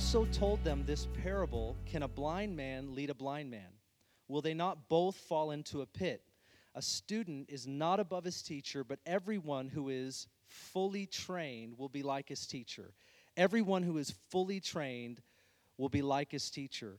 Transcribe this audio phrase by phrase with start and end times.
[0.00, 3.68] also told them this parable Can a blind man lead a blind man?
[4.28, 6.22] Will they not both fall into a pit?
[6.74, 12.02] A student is not above his teacher, but everyone who is fully trained will be
[12.02, 12.94] like his teacher.
[13.36, 15.20] Everyone who is fully trained
[15.76, 16.98] will be like his teacher.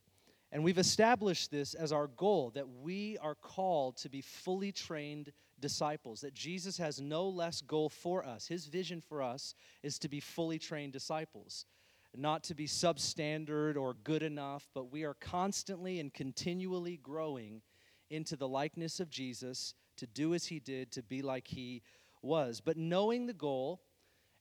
[0.51, 5.33] And we've established this as our goal that we are called to be fully trained
[5.59, 8.45] disciples, that Jesus has no less goal for us.
[8.45, 11.65] His vision for us is to be fully trained disciples,
[12.15, 17.61] not to be substandard or good enough, but we are constantly and continually growing
[18.09, 21.81] into the likeness of Jesus, to do as he did, to be like he
[22.21, 22.59] was.
[22.59, 23.81] But knowing the goal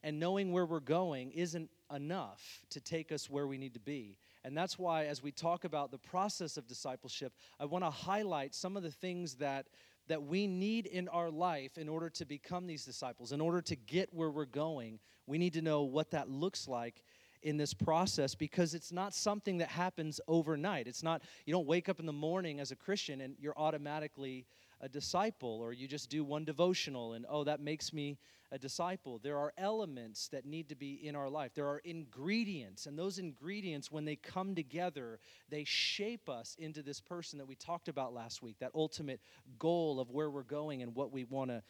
[0.03, 4.17] and knowing where we're going isn't enough to take us where we need to be.
[4.45, 8.55] And that's why, as we talk about the process of discipleship, I want to highlight
[8.55, 9.67] some of the things that,
[10.09, 13.33] that we need in our life in order to become these disciples.
[13.33, 17.03] In order to get where we're going, we need to know what that looks like
[17.43, 20.87] in this process because it's not something that happens overnight.
[20.87, 24.47] It's not, you don't wake up in the morning as a Christian and you're automatically
[24.83, 28.17] a disciple, or you just do one devotional and, oh, that makes me
[28.51, 29.21] a disciple.
[29.23, 31.53] There are elements that need to be in our life.
[31.55, 37.01] There are ingredients, and those ingredients, when they come together, they shape us into this
[37.01, 39.21] person that we talked about last week, that ultimate
[39.59, 41.63] goal of where we're going and what we want to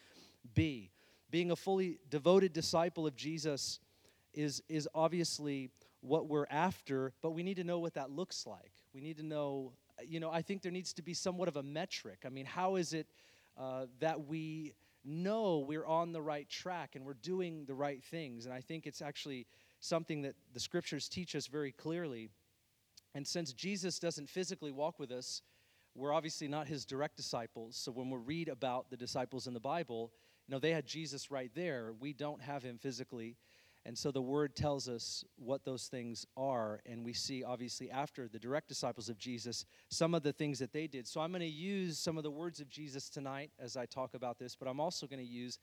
[0.55, 0.91] be.
[1.29, 3.79] Being a fully devoted disciple of Jesus
[4.33, 5.69] is, is obviously
[6.01, 8.71] what we're after, but we need to know what that looks like.
[8.93, 9.73] We need to know,
[10.05, 12.19] you know, I think there needs to be somewhat of a metric.
[12.25, 13.07] I mean, how is it
[13.57, 14.73] uh, that we
[15.03, 18.45] know we're on the right track and we're doing the right things.
[18.45, 19.47] And I think it's actually
[19.79, 22.29] something that the scriptures teach us very clearly.
[23.15, 25.41] And since Jesus doesn't physically walk with us,
[25.95, 27.75] we're obviously not his direct disciples.
[27.75, 30.11] So when we read about the disciples in the Bible,
[30.47, 31.93] you know, they had Jesus right there.
[31.99, 33.35] We don't have him physically.
[33.85, 36.81] And so the word tells us what those things are.
[36.85, 40.71] And we see, obviously, after the direct disciples of Jesus, some of the things that
[40.71, 41.07] they did.
[41.07, 44.13] So I'm going to use some of the words of Jesus tonight as I talk
[44.13, 45.57] about this, but I'm also going to use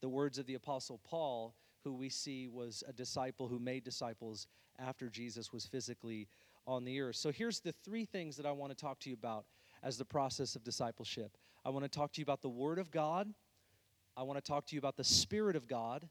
[0.00, 1.54] the words of the Apostle Paul,
[1.84, 4.48] who we see was a disciple who made disciples
[4.78, 6.26] after Jesus was physically
[6.66, 7.16] on the earth.
[7.16, 9.44] So here's the three things that I want to talk to you about
[9.82, 11.36] as the process of discipleship.
[11.64, 13.32] I want to talk to you about the Word of God.
[14.16, 16.08] I want to talk to you about the Spirit of God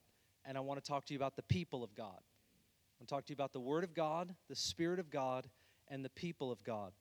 [0.50, 2.08] and I want to talk to you about the people of God.
[2.08, 5.48] I want to talk to you about the Word of God, the Spirit of God,
[5.90, 6.92] and the people of God.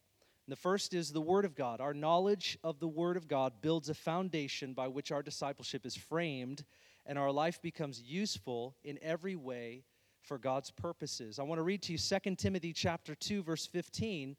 [0.47, 1.81] And the first is the Word of God.
[1.81, 5.97] Our knowledge of the Word of God builds a foundation by which our discipleship is
[5.97, 6.63] framed
[7.07, 9.83] and our life becomes useful in every way
[10.21, 11.39] for God's purposes.
[11.39, 14.37] I want to read to you 2 Timothy chapter 2 verse 15.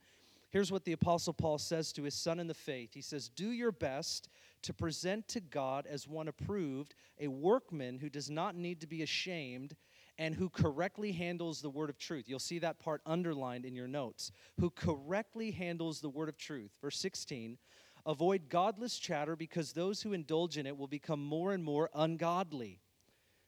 [0.52, 2.94] Here's what the apostle Paul says to his son in the faith.
[2.94, 4.30] He says, "Do your best
[4.64, 9.02] to present to God as one approved, a workman who does not need to be
[9.02, 9.76] ashamed
[10.18, 12.26] and who correctly handles the word of truth.
[12.28, 14.32] You'll see that part underlined in your notes.
[14.60, 16.72] Who correctly handles the word of truth.
[16.82, 17.58] Verse 16
[18.06, 22.80] Avoid godless chatter because those who indulge in it will become more and more ungodly.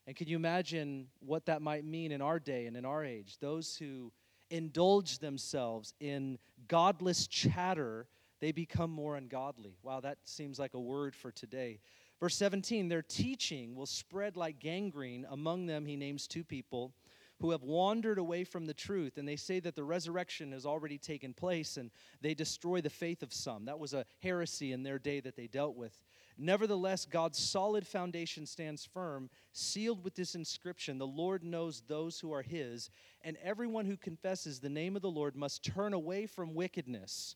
[0.07, 3.37] And can you imagine what that might mean in our day and in our age?
[3.39, 4.11] Those who
[4.49, 8.07] indulge themselves in godless chatter
[8.41, 9.77] they become more ungodly.
[9.83, 11.79] Wow, that seems like a word for today.
[12.19, 15.25] Verse 17, their teaching will spread like gangrene.
[15.29, 16.93] Among them, he names two people
[17.39, 20.97] who have wandered away from the truth, and they say that the resurrection has already
[20.99, 21.89] taken place, and
[22.21, 23.65] they destroy the faith of some.
[23.65, 26.03] That was a heresy in their day that they dealt with.
[26.37, 32.31] Nevertheless, God's solid foundation stands firm, sealed with this inscription The Lord knows those who
[32.31, 32.91] are his,
[33.23, 37.35] and everyone who confesses the name of the Lord must turn away from wickedness.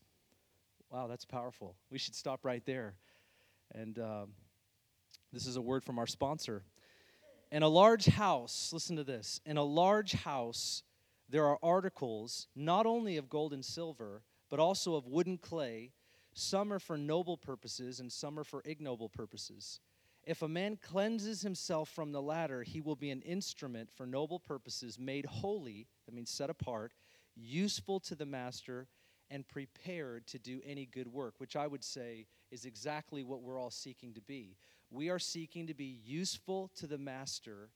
[0.89, 1.75] Wow, that's powerful.
[1.89, 2.95] We should stop right there.
[3.73, 4.33] And um,
[5.33, 6.63] this is a word from our sponsor.
[7.51, 10.83] In a large house, listen to this in a large house,
[11.29, 15.91] there are articles not only of gold and silver, but also of wood and clay.
[16.33, 19.79] Some are for noble purposes, and some are for ignoble purposes.
[20.25, 24.39] If a man cleanses himself from the latter, he will be an instrument for noble
[24.39, 26.93] purposes, made holy, that means set apart,
[27.35, 28.87] useful to the master
[29.29, 33.59] and prepared to do any good work, which I would say is exactly what we're
[33.59, 34.57] all seeking to be.
[34.91, 37.69] We are seeking to be useful to the master,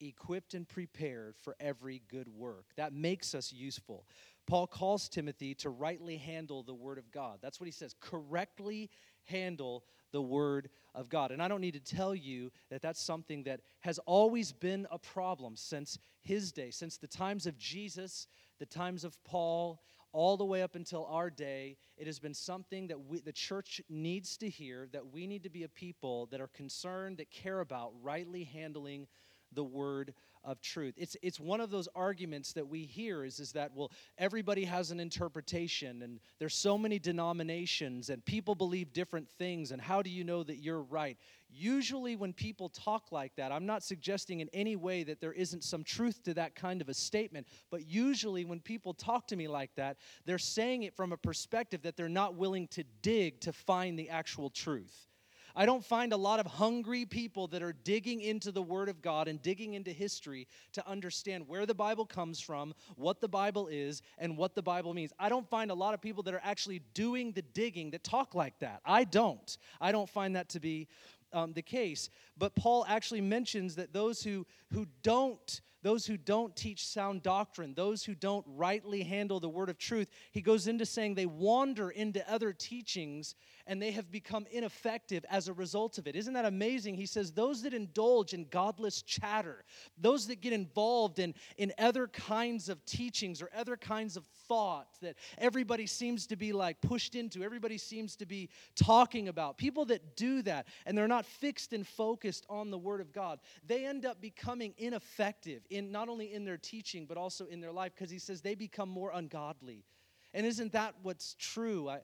[0.00, 2.66] equipped and prepared for every good work.
[2.76, 4.06] That makes us useful.
[4.46, 7.38] Paul calls Timothy to rightly handle the word of God.
[7.42, 8.90] That's what he says correctly
[9.24, 11.32] handle the word of God.
[11.32, 14.98] And I don't need to tell you that that's something that has always been a
[14.98, 18.26] problem since his day, since the times of Jesus,
[18.58, 19.80] the times of Paul,
[20.14, 23.82] all the way up until our day, it has been something that we, the church
[23.90, 27.60] needs to hear, that we need to be a people that are concerned, that care
[27.60, 29.08] about rightly handling
[29.52, 30.14] the Word
[30.44, 30.94] of truth.
[30.96, 34.90] It's, it's one of those arguments that we hear is, is that, well, everybody has
[34.90, 40.10] an interpretation and there's so many denominations and people believe different things and how do
[40.10, 41.16] you know that you're right?
[41.50, 45.62] Usually, when people talk like that, I'm not suggesting in any way that there isn't
[45.62, 49.46] some truth to that kind of a statement, but usually when people talk to me
[49.46, 53.52] like that, they're saying it from a perspective that they're not willing to dig to
[53.52, 55.06] find the actual truth.
[55.56, 59.00] I don't find a lot of hungry people that are digging into the Word of
[59.00, 63.68] God and digging into history to understand where the Bible comes from, what the Bible
[63.68, 65.12] is, and what the Bible means.
[65.18, 68.34] I don't find a lot of people that are actually doing the digging that talk
[68.34, 68.80] like that.
[68.84, 69.56] I don't.
[69.80, 70.88] I don't find that to be
[71.32, 72.10] um, the case.
[72.36, 77.74] But Paul actually mentions that those who, who don't those who don't teach sound doctrine,
[77.74, 81.90] those who don't rightly handle the word of truth, he goes into saying they wander
[81.90, 83.34] into other teachings
[83.66, 86.16] and they have become ineffective as a result of it.
[86.16, 86.94] Isn't that amazing?
[86.96, 89.64] He says, Those that indulge in godless chatter,
[89.98, 94.88] those that get involved in, in other kinds of teachings or other kinds of thought
[95.00, 99.84] that everybody seems to be like pushed into, everybody seems to be talking about, people
[99.86, 103.86] that do that and they're not fixed and focused on the Word of God, they
[103.86, 107.92] end up becoming ineffective in not only in their teaching but also in their life
[107.94, 109.84] because he says they become more ungodly.
[110.34, 111.88] And isn't that what's true?
[111.88, 112.00] I,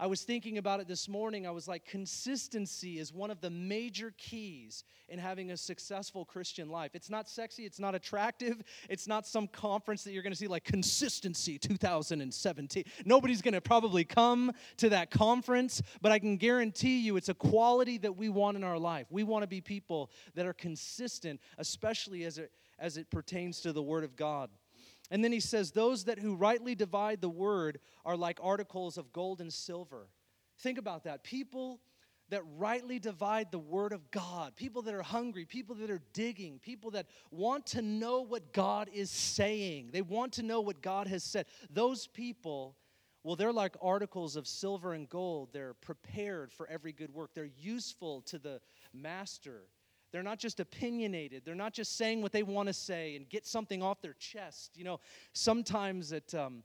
[0.00, 1.46] I was thinking about it this morning.
[1.46, 6.70] I was like, consistency is one of the major keys in having a successful Christian
[6.70, 6.92] life.
[6.94, 10.48] It's not sexy, it's not attractive, it's not some conference that you're going to see
[10.48, 12.84] like Consistency 2017.
[13.04, 17.34] Nobody's going to probably come to that conference, but I can guarantee you it's a
[17.34, 19.06] quality that we want in our life.
[19.10, 23.72] We want to be people that are consistent, especially as it as it pertains to
[23.72, 24.48] the Word of God.
[25.10, 29.12] And then he says, Those that who rightly divide the Word are like articles of
[29.12, 30.08] gold and silver.
[30.58, 31.24] Think about that.
[31.24, 31.80] People
[32.30, 36.58] that rightly divide the Word of God, people that are hungry, people that are digging,
[36.60, 41.08] people that want to know what God is saying, they want to know what God
[41.08, 41.46] has said.
[41.68, 42.76] Those people,
[43.24, 45.50] well, they're like articles of silver and gold.
[45.52, 48.60] They're prepared for every good work, they're useful to the
[48.94, 49.64] master.
[50.12, 51.42] They're not just opinionated.
[51.44, 54.72] They're not just saying what they want to say and get something off their chest.
[54.76, 55.00] You know,
[55.32, 56.64] sometimes it, um,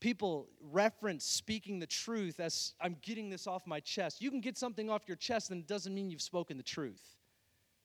[0.00, 4.22] people reference speaking the truth as I'm getting this off my chest.
[4.22, 7.16] You can get something off your chest, and it doesn't mean you've spoken the truth.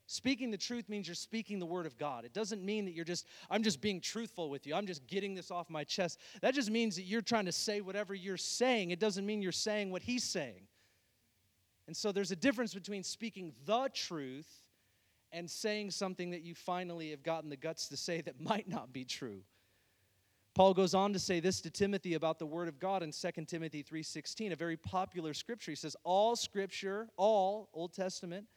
[0.07, 2.25] Speaking the truth means you're speaking the word of God.
[2.25, 4.75] It doesn't mean that you're just, I'm just being truthful with you.
[4.75, 6.19] I'm just getting this off my chest.
[6.41, 8.91] That just means that you're trying to say whatever you're saying.
[8.91, 10.67] It doesn't mean you're saying what he's saying.
[11.87, 14.60] And so there's a difference between speaking the truth
[15.31, 18.91] and saying something that you finally have gotten the guts to say that might not
[18.91, 19.41] be true.
[20.53, 23.45] Paul goes on to say this to Timothy about the word of God in 2
[23.45, 25.71] Timothy 3:16, a very popular scripture.
[25.71, 28.47] He says all scripture, all Old Testament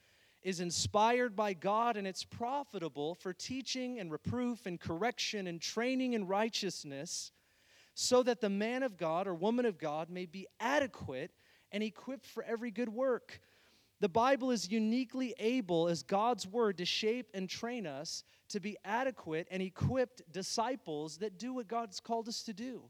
[0.43, 6.13] is inspired by God and it's profitable for teaching and reproof and correction and training
[6.13, 7.33] in righteousness
[7.95, 11.31] so that the man of God or woman of God may be adequate
[11.73, 13.41] and equipped for every good work.
[14.01, 18.77] The Bible is uniquely able as God's word to shape and train us to be
[18.85, 22.83] adequate and equipped disciples that do what God's called us to do.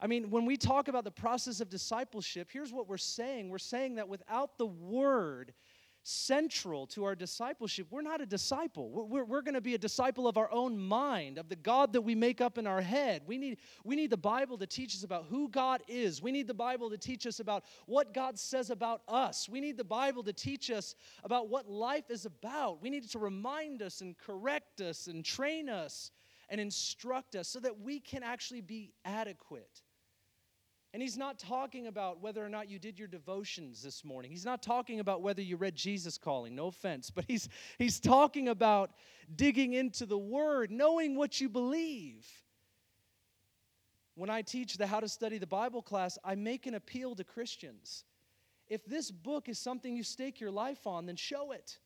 [0.00, 3.58] I mean, when we talk about the process of discipleship, here's what we're saying we're
[3.58, 5.54] saying that without the word,
[6.02, 7.86] central to our discipleship.
[7.90, 8.90] We're not a disciple.
[8.90, 12.02] We're, we're going to be a disciple of our own mind, of the God that
[12.02, 13.22] we make up in our head.
[13.26, 16.20] We need, we need the Bible to teach us about who God is.
[16.20, 19.48] We need the Bible to teach us about what God says about us.
[19.48, 22.82] We need the Bible to teach us about what life is about.
[22.82, 26.10] We need it to remind us and correct us and train us
[26.48, 29.82] and instruct us so that we can actually be adequate
[30.92, 34.30] and he's not talking about whether or not you did your devotions this morning.
[34.30, 38.48] He's not talking about whether you read Jesus Calling, no offense, but he's, he's talking
[38.48, 38.90] about
[39.34, 42.26] digging into the Word, knowing what you believe.
[44.16, 47.24] When I teach the How to Study the Bible class, I make an appeal to
[47.24, 48.04] Christians.
[48.68, 51.78] If this book is something you stake your life on, then show it.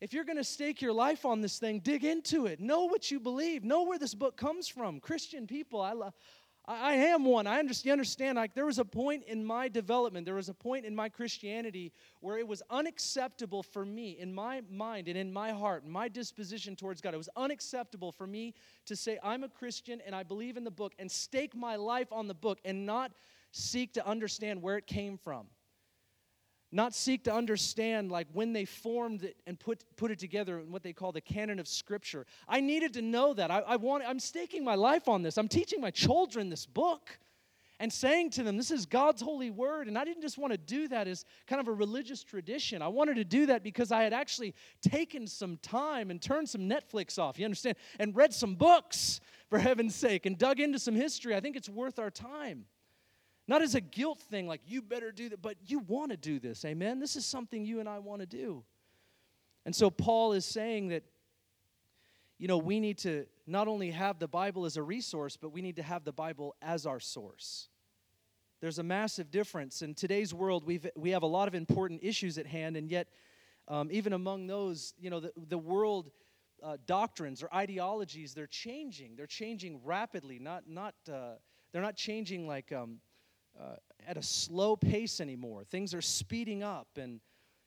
[0.00, 2.58] If you're going to stake your life on this thing, dig into it.
[2.58, 3.64] Know what you believe.
[3.64, 4.98] Know where this book comes from.
[4.98, 6.12] Christian people, I, love.
[6.66, 7.46] I, I am one.
[7.46, 8.36] I understand, You understand.
[8.36, 11.92] Like there was a point in my development, there was a point in my Christianity
[12.20, 16.76] where it was unacceptable for me, in my mind and in my heart, my disposition
[16.76, 17.14] towards God.
[17.14, 18.54] It was unacceptable for me
[18.86, 22.12] to say I'm a Christian and I believe in the book and stake my life
[22.12, 23.12] on the book and not
[23.52, 25.46] seek to understand where it came from
[26.74, 30.70] not seek to understand like when they formed it and put, put it together in
[30.70, 34.04] what they call the canon of scripture i needed to know that I, I want
[34.06, 37.18] i'm staking my life on this i'm teaching my children this book
[37.80, 39.88] and saying to them, This is God's holy word.
[39.88, 42.82] And I didn't just want to do that as kind of a religious tradition.
[42.82, 46.62] I wanted to do that because I had actually taken some time and turned some
[46.62, 50.94] Netflix off, you understand, and read some books, for heaven's sake, and dug into some
[50.94, 51.34] history.
[51.34, 52.64] I think it's worth our time.
[53.46, 56.38] Not as a guilt thing, like you better do that, but you want to do
[56.38, 56.98] this, amen?
[56.98, 58.64] This is something you and I want to do.
[59.66, 61.02] And so Paul is saying that,
[62.38, 65.60] you know, we need to not only have the Bible as a resource, but we
[65.60, 67.68] need to have the Bible as our source.
[68.60, 69.82] There's a massive difference.
[69.82, 73.08] In today's world, we've, we have a lot of important issues at hand, and yet,
[73.68, 76.10] um, even among those, you know, the, the world
[76.62, 79.16] uh, doctrines or ideologies, they're changing.
[79.16, 81.34] They're changing rapidly, not, not, uh,
[81.72, 83.00] they're not changing like, um,
[83.60, 85.64] uh, at a slow pace anymore.
[85.64, 87.20] Things are speeding up, and,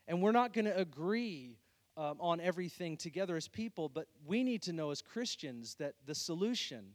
[0.08, 1.58] and we're not going to agree
[1.98, 6.14] um, on everything together as people, but we need to know as Christians that the
[6.16, 6.94] solution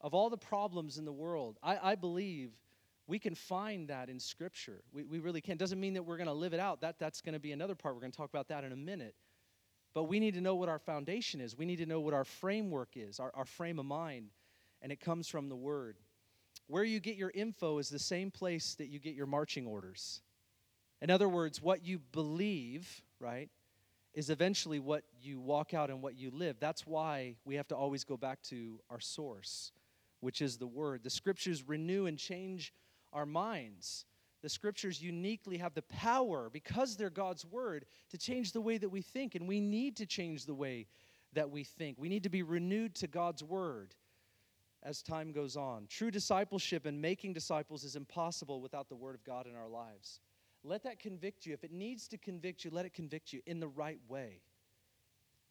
[0.00, 2.50] of all the problems in the world, I, I believe
[3.06, 4.82] we can find that in Scripture.
[4.92, 5.56] We, we really can.
[5.56, 6.80] Doesn't mean that we're going to live it out.
[6.82, 7.94] That, that's going to be another part.
[7.94, 9.14] We're going to talk about that in a minute.
[9.94, 11.56] But we need to know what our foundation is.
[11.56, 14.30] We need to know what our framework is, our, our frame of mind,
[14.80, 15.98] and it comes from the Word.
[16.66, 20.22] Where you get your info is the same place that you get your marching orders.
[21.00, 23.50] In other words, what you believe, right,
[24.14, 26.56] is eventually what you walk out and what you live.
[26.60, 29.72] That's why we have to always go back to our source,
[30.20, 31.02] which is the Word.
[31.02, 32.72] The Scriptures renew and change
[33.12, 34.04] our minds.
[34.42, 38.88] The Scriptures uniquely have the power, because they're God's Word, to change the way that
[38.88, 39.34] we think.
[39.34, 40.86] And we need to change the way
[41.32, 41.96] that we think.
[41.98, 43.94] We need to be renewed to God's Word
[44.82, 45.86] as time goes on.
[45.88, 50.20] True discipleship and making disciples is impossible without the Word of God in our lives.
[50.64, 51.52] Let that convict you.
[51.54, 54.40] If it needs to convict you, let it convict you in the right way.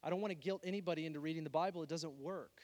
[0.03, 2.61] I don't want to guilt anybody into reading the Bible, it doesn't work.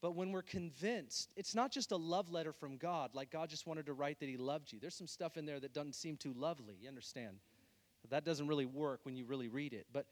[0.00, 3.68] But when we're convinced, it's not just a love letter from God, like God just
[3.68, 4.80] wanted to write that He loved you.
[4.80, 7.36] There's some stuff in there that doesn't seem too lovely, you understand?
[8.10, 9.86] That doesn't really work when you really read it.
[9.92, 10.06] But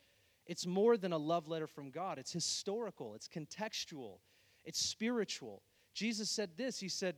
[0.47, 4.19] it's more than a love letter from God, it's historical, it's contextual,
[4.65, 5.63] it's spiritual.
[6.01, 7.17] Jesus said this He said,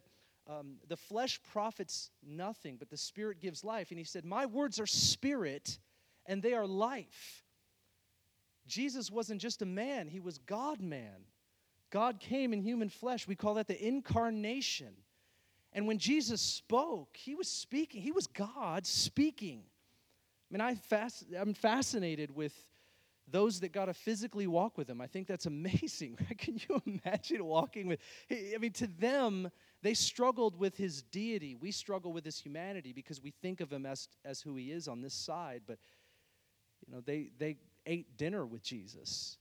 [0.49, 3.91] um, The flesh profits nothing, but the spirit gives life.
[3.91, 5.79] And He said, My words are spirit
[6.27, 7.45] and they are life.
[8.67, 11.27] Jesus wasn't just a man, He was God man.
[11.91, 13.29] God came in human flesh.
[13.29, 14.95] We call that the incarnation.
[15.73, 18.03] And when Jesus spoke, he was speaking.
[18.03, 19.63] He was God speaking.
[20.51, 20.77] I mean, I
[21.39, 22.55] I'm fascinated with
[23.33, 25.01] those that got to physically walk with him.
[25.01, 26.19] I think that's amazing.
[26.39, 27.99] Can you imagine walking with?
[28.31, 29.51] I mean, to them,
[29.83, 31.57] they struggled with his deity.
[31.57, 34.87] We struggle with his humanity because we think of him as as who he is
[34.87, 35.63] on this side.
[35.67, 35.79] But
[36.87, 39.39] you know, they they ate dinner with Jesus.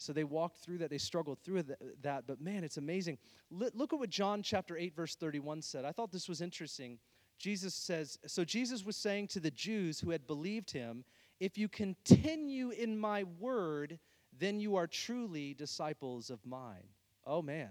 [0.00, 1.64] So they walked through that, they struggled through
[2.02, 3.18] that, but man, it's amazing.
[3.50, 5.84] Look at what John chapter 8, verse 31 said.
[5.84, 7.00] I thought this was interesting.
[7.36, 11.04] Jesus says, So Jesus was saying to the Jews who had believed him,
[11.40, 13.98] if you continue in my word,
[14.38, 16.88] then you are truly disciples of mine.
[17.26, 17.70] Oh, man.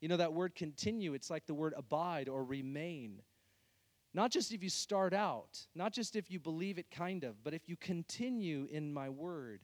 [0.00, 3.22] You know, that word continue, it's like the word abide or remain.
[4.14, 7.54] Not just if you start out, not just if you believe it, kind of, but
[7.54, 9.60] if you continue in my word.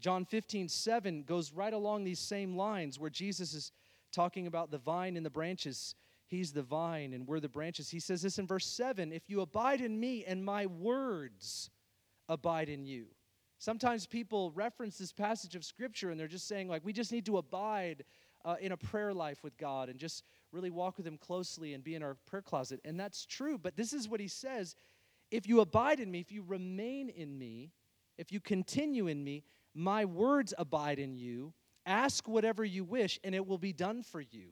[0.00, 3.72] John 15, 7 goes right along these same lines where Jesus is
[4.12, 5.94] talking about the vine and the branches.
[6.26, 7.90] He's the vine and we're the branches.
[7.90, 11.70] He says this in verse 7 If you abide in me and my words
[12.28, 13.06] abide in you.
[13.58, 17.26] Sometimes people reference this passage of Scripture and they're just saying, like, we just need
[17.26, 18.04] to abide
[18.44, 21.82] uh, in a prayer life with God and just really walk with Him closely and
[21.82, 22.80] be in our prayer closet.
[22.84, 24.74] And that's true, but this is what He says
[25.30, 27.72] if you abide in me, if you remain in me,
[28.18, 29.42] if you continue in me,
[29.74, 31.52] my words abide in you.
[31.86, 34.50] Ask whatever you wish, and it will be done for you.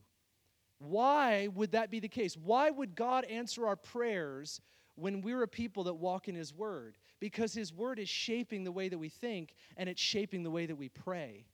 [0.79, 2.37] Why would that be the case?
[2.37, 4.61] Why would God answer our prayers
[4.97, 6.99] when we're a people that walk in His Word?
[7.23, 10.67] Because His Word is shaping the way that we think and it's shaping the way
[10.67, 11.47] that we pray.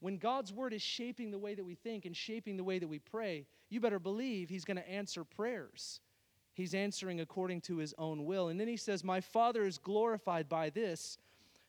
[0.00, 2.86] When God's Word is shaping the way that we think and shaping the way that
[2.86, 6.02] we pray, you better believe He's going to answer prayers.
[6.52, 8.48] He's answering according to His own will.
[8.48, 11.16] And then He says, My Father is glorified by this,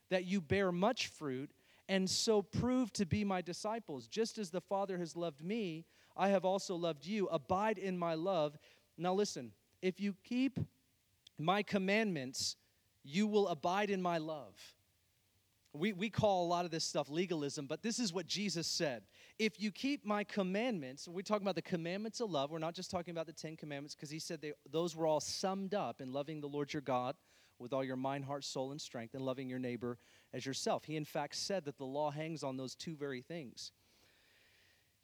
[0.10, 1.50] that you bear much fruit
[1.88, 4.08] and so prove to be my disciples.
[4.10, 5.86] Just as the Father has loved me,
[6.18, 7.28] I have also loved you.
[7.28, 8.58] Abide in my love.
[8.98, 10.60] Now, listen, if you keep
[11.38, 12.58] my commandments,
[13.06, 14.56] you will abide in my love.
[15.74, 19.04] We, we call a lot of this stuff legalism, but this is what Jesus said.
[19.38, 22.50] If you keep my commandments, we're talking about the commandments of love.
[22.50, 25.20] We're not just talking about the Ten Commandments because he said they, those were all
[25.20, 27.16] summed up in loving the Lord your God
[27.60, 29.98] with all your mind, heart, soul, and strength, and loving your neighbor
[30.34, 30.86] as yourself.
[30.86, 33.72] He, in fact, said that the law hangs on those two very things.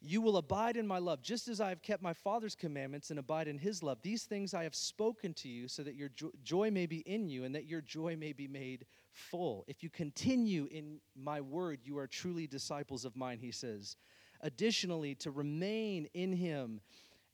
[0.03, 3.20] You will abide in my love, just as I have kept my Father's commandments and
[3.20, 4.00] abide in his love.
[4.01, 6.10] These things I have spoken to you, so that your
[6.43, 9.63] joy may be in you and that your joy may be made full.
[9.67, 13.96] If you continue in my word, you are truly disciples of mine, he says.
[14.41, 16.81] Additionally, to remain in him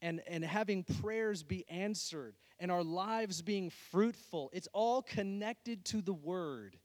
[0.02, 6.02] and, and having prayers be answered and our lives being fruitful, it's all connected to
[6.02, 6.78] the word.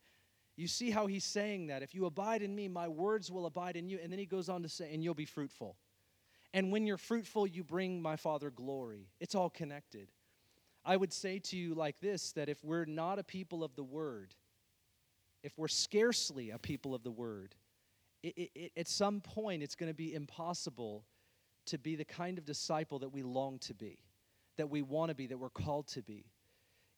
[0.57, 1.83] You see how he's saying that.
[1.83, 3.99] If you abide in me, my words will abide in you.
[4.03, 5.77] And then he goes on to say, and you'll be fruitful.
[6.53, 9.09] And when you're fruitful, you bring my Father glory.
[9.21, 10.13] It's all connected.
[10.85, 13.85] I would say to you like this that if we're not a people of the
[13.85, 14.35] word,
[15.43, 17.55] if we're scarcely a people of the word,
[18.23, 21.05] it, it, at some point it's going to be impossible
[21.67, 23.99] to be the kind of disciple that we long to be,
[24.57, 26.27] that we want to be, that we're called to be.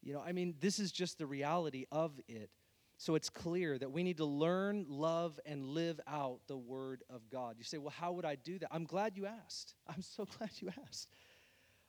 [0.02, 2.50] You know, I mean, this is just the reality of it.
[2.96, 7.28] So it's clear that we need to learn, love, and live out the Word of
[7.28, 7.56] God.
[7.58, 8.68] You say, well, how would I do that?
[8.70, 9.74] I'm glad you asked.
[9.86, 11.08] I'm so glad you asked.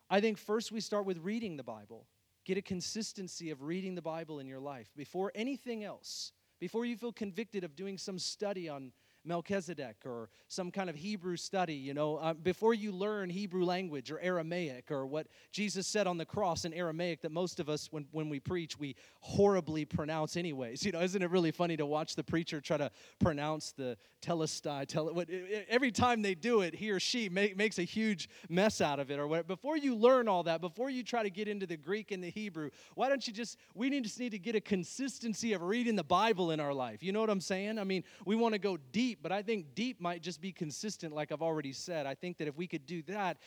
[0.10, 2.08] I think first we start with reading the Bible.
[2.44, 6.32] Get a consistency of reading the Bible in your life before anything else.
[6.60, 8.92] Before you feel convicted of doing some study on
[9.26, 14.12] Melchizedek or some kind of Hebrew study, you know, uh, before you learn Hebrew language
[14.12, 17.88] or Aramaic or what Jesus said on the cross in Aramaic that most of us,
[17.92, 20.86] when, when we preach, we horribly pronounce anyways.
[20.86, 24.86] You know, isn't it really funny to watch the preacher try to pronounce the telestai?
[24.86, 25.28] Tele, what,
[25.68, 29.10] every time they do it, he or she make, makes a huge mess out of
[29.10, 29.48] it or whatever.
[29.48, 32.30] Before you learn all that, before you try to get into the Greek and the
[32.30, 35.96] Hebrew, why don't you just, we need, just need to get a consistency of reading
[35.96, 37.02] the Bible in our life.
[37.02, 37.80] You know what I'm saying?
[37.80, 40.52] I mean, we want to go deep deep, but I think deep might just be
[40.52, 42.06] consistent, like I've already said.
[42.06, 43.38] I think that if we could do that,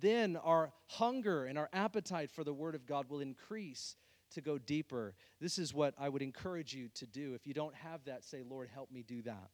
[0.00, 3.96] then our hunger and our appetite for the Word of God will increase
[4.32, 5.14] to go deeper.
[5.40, 7.34] This is what I would encourage you to do.
[7.34, 9.50] If you don't have that, say, Lord, help me do that.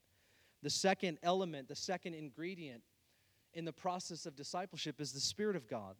[0.63, 2.83] The second element, the second ingredient
[3.53, 5.97] in the process of discipleship is the Spirit of God.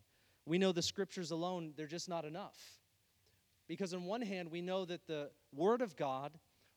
[0.47, 2.59] We know the scriptures alone, they're just not enough.
[3.67, 6.33] Because, on one hand, we know that the Word of God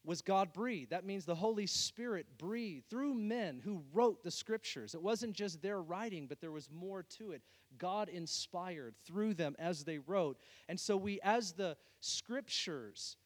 [0.08, 0.92] was God breathed.
[0.92, 4.96] That means the Holy Spirit breathed through men who wrote the scriptures.
[4.96, 7.41] It wasn't just their writing, but there was more to it.
[7.78, 10.38] God inspired through them as they wrote.
[10.70, 13.17] And so we, as the scriptures,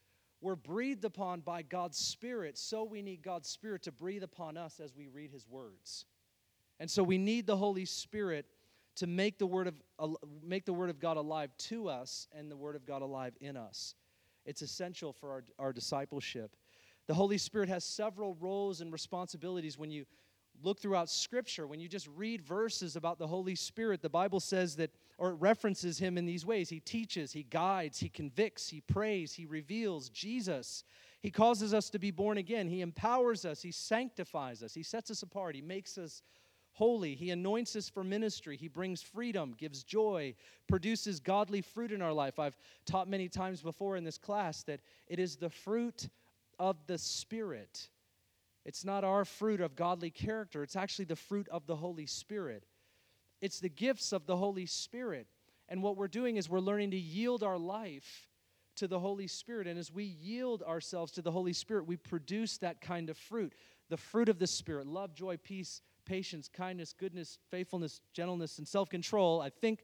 [0.41, 4.79] were breathed upon by God's Spirit, so we need God's Spirit to breathe upon us
[4.79, 6.05] as we read His words.
[6.79, 8.47] And so we need the Holy Spirit
[8.95, 12.57] to make the word of make the word of God alive to us and the
[12.57, 13.93] word of God alive in us.
[14.47, 16.55] It's essential for our, our discipleship.
[17.07, 20.05] The Holy Spirit has several roles and responsibilities when you
[20.63, 24.75] look throughout Scripture, when you just read verses about the Holy Spirit, the Bible says
[24.75, 28.81] that, or it references him in these ways He teaches, He guides, He convicts, He
[28.81, 30.83] prays, He reveals Jesus.
[31.21, 35.11] He causes us to be born again, He empowers us, He sanctifies us, He sets
[35.11, 36.21] us apart, He makes us
[36.73, 37.15] holy.
[37.15, 38.55] He anoints us for ministry.
[38.55, 40.33] He brings freedom, gives joy,
[40.67, 42.39] produces godly fruit in our life.
[42.39, 46.07] I've taught many times before in this class that it is the fruit
[46.61, 47.89] of the Spirit.
[48.63, 52.63] It's not our fruit of godly character, it's actually the fruit of the Holy Spirit.
[53.41, 55.25] It's the gifts of the Holy Spirit.
[55.67, 58.27] And what we're doing is we're learning to yield our life
[58.75, 59.65] to the Holy Spirit.
[59.65, 63.53] And as we yield ourselves to the Holy Spirit, we produce that kind of fruit
[63.89, 68.89] the fruit of the Spirit love, joy, peace, patience, kindness, goodness, faithfulness, gentleness, and self
[68.89, 69.41] control.
[69.41, 69.83] I think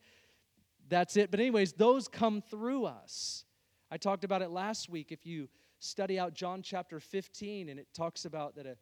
[0.88, 1.32] that's it.
[1.32, 3.44] But, anyways, those come through us.
[3.90, 5.12] I talked about it last week.
[5.12, 8.78] If you study out John chapter 15, and it talks about that, a,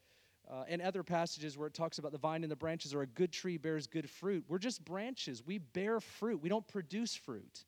[0.51, 3.07] uh, and other passages where it talks about the vine and the branches, or a
[3.07, 4.45] good tree bears good fruit.
[4.47, 5.43] We're just branches.
[5.45, 6.41] We bear fruit.
[6.41, 7.65] We don't produce fruit.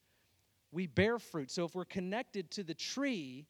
[0.71, 1.49] We bear fruit.
[1.49, 3.47] So if we're connected to the tree,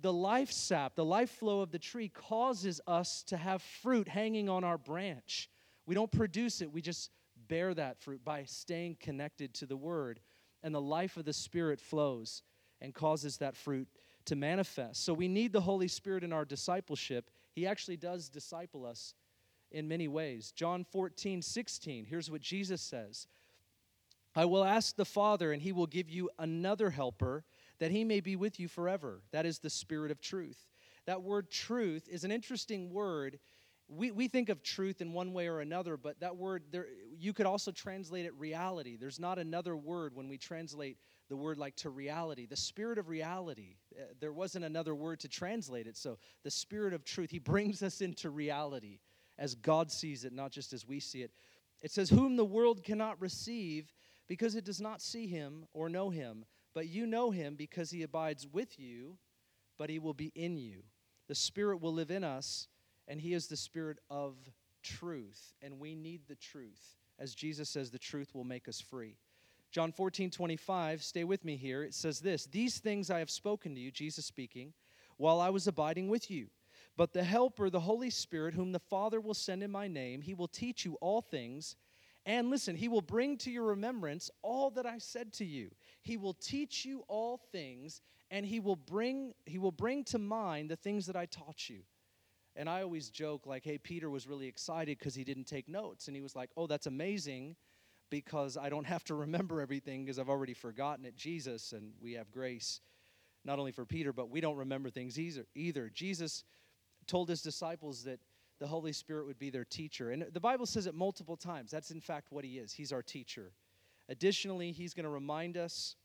[0.00, 4.48] the life sap, the life flow of the tree causes us to have fruit hanging
[4.48, 5.48] on our branch.
[5.86, 7.10] We don't produce it, we just
[7.48, 10.20] bear that fruit by staying connected to the word.
[10.62, 12.42] And the life of the Spirit flows
[12.80, 13.88] and causes that fruit
[14.26, 15.04] to manifest.
[15.04, 17.30] So we need the Holy Spirit in our discipleship.
[17.52, 19.14] He actually does disciple us
[19.70, 20.52] in many ways.
[20.52, 23.26] John 14, 16, here's what Jesus says
[24.34, 27.44] I will ask the Father, and he will give you another helper
[27.78, 29.22] that he may be with you forever.
[29.32, 30.66] That is the Spirit of truth.
[31.06, 33.38] That word truth is an interesting word.
[33.88, 36.86] We, we think of truth in one way or another, but that word, there,
[37.18, 38.96] you could also translate it reality.
[38.96, 42.46] There's not another word when we translate the word like to reality.
[42.46, 45.96] The spirit of reality, uh, there wasn't another word to translate it.
[45.96, 49.00] So the spirit of truth, he brings us into reality
[49.38, 51.30] as God sees it, not just as we see it.
[51.82, 53.92] It says, Whom the world cannot receive
[54.28, 56.44] because it does not see him or know him.
[56.74, 59.16] But you know him because he abides with you,
[59.78, 60.82] but he will be in you.
[61.28, 62.68] The Spirit will live in us,
[63.08, 64.36] and he is the Spirit of
[64.82, 66.96] truth, and we need the truth.
[67.18, 69.16] As Jesus says, the truth will make us free.
[69.76, 71.82] John 14, 25, stay with me here.
[71.82, 74.72] It says this These things I have spoken to you, Jesus speaking,
[75.18, 76.46] while I was abiding with you.
[76.96, 80.32] But the Helper, the Holy Spirit, whom the Father will send in my name, he
[80.32, 81.76] will teach you all things.
[82.24, 85.70] And listen, he will bring to your remembrance all that I said to you.
[86.00, 90.70] He will teach you all things, and he will bring he will bring to mind
[90.70, 91.80] the things that I taught you.
[92.58, 96.06] And I always joke like, hey, Peter was really excited because he didn't take notes.
[96.06, 97.56] And he was like, oh, that's amazing
[98.10, 101.16] because I don't have to remember everything because I've already forgotten it.
[101.16, 102.80] Jesus, and we have grace
[103.44, 105.46] not only for Peter, but we don't remember things either.
[105.54, 105.90] either.
[105.94, 106.44] Jesus
[107.06, 108.18] told his disciples that
[108.58, 110.10] the Holy Spirit would be their teacher.
[110.10, 111.70] And the Bible says it multiple times.
[111.70, 112.72] That's in fact what he is.
[112.72, 113.52] He's our teacher.
[114.08, 115.96] Additionally, he's going to remind us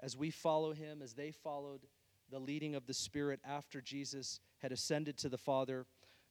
[0.00, 1.80] as we follow him, as they followed
[2.30, 5.86] the leading of the Spirit after Jesus had ascended to the Father.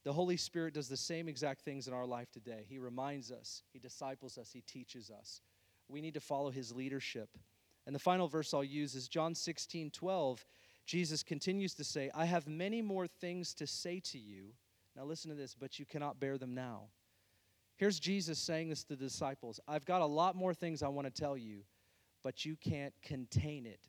[0.06, 2.64] The Holy Spirit does the same exact things in our life today.
[2.70, 5.42] He reminds us, He disciples us, He teaches us.
[5.90, 7.30] We need to follow His leadership.
[7.88, 10.46] And the final verse I'll use is John 16 12.
[10.86, 14.54] Jesus continues to say, I have many more things to say to you.
[14.96, 16.84] Now listen to this, but you cannot bear them now.
[17.78, 21.08] Here's Jesus saying this to the disciples I've got a lot more things I want
[21.08, 21.62] to tell you,
[22.24, 23.82] but you can't contain it.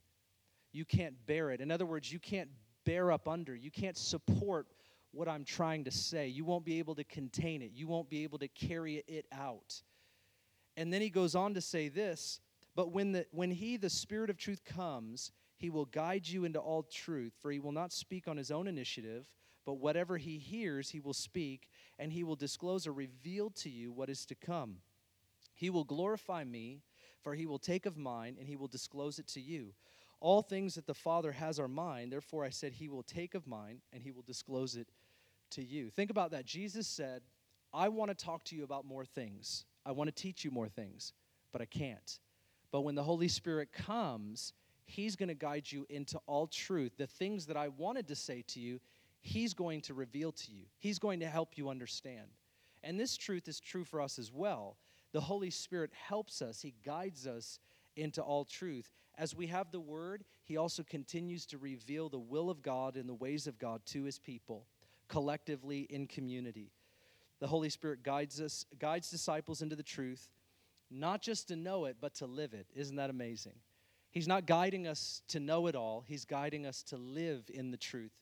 [0.73, 1.61] You can't bear it.
[1.61, 2.49] In other words, you can't
[2.85, 4.67] bear up under, you can't support
[5.17, 6.29] what I'm trying to say.
[6.29, 9.83] You won't be able to contain it, you won't be able to carry it out.
[10.77, 12.41] And then he goes on to say this,
[12.75, 16.59] but when the when he the spirit of truth comes, he will guide you into
[16.59, 19.27] all truth, for he will not speak on his own initiative,
[19.65, 23.91] but whatever he hears, he will speak, and he will disclose or reveal to you
[23.91, 24.77] what is to come.
[25.55, 26.83] He will glorify me,
[27.23, 29.73] for he will take of mine, and he will disclose it to you.
[30.21, 33.47] All things that the Father has are mine, therefore I said, He will take of
[33.47, 34.89] mine, and he will disclose it
[35.51, 35.91] to you.
[35.91, 36.45] Think about that.
[36.45, 37.23] Jesus said,
[37.73, 39.65] I want to talk to you about more things.
[39.85, 41.13] I want to teach you more things,
[41.53, 42.19] but I can't.
[42.73, 44.53] But when the Holy Spirit comes,
[44.87, 46.93] He's going to guide you into all truth.
[46.97, 48.81] The things that I wanted to say to you,
[49.21, 50.65] He's going to reveal to you.
[50.79, 52.29] He's going to help you understand.
[52.85, 54.77] And this truth is true for us as well.
[55.13, 57.59] The Holy Spirit helps us, He guides us
[57.97, 58.93] into all truth.
[59.19, 63.09] As we have the Word, He also continues to reveal the will of God and
[63.09, 64.67] the ways of God to His people,
[65.09, 66.73] collectively in community.
[67.41, 70.31] The Holy Spirit guides us, guides disciples into the truth,
[70.91, 72.67] not just to know it, but to live it.
[72.75, 73.57] Isn't that amazing?
[74.11, 77.77] He's not guiding us to know it all, He's guiding us to live in the
[77.77, 78.15] truth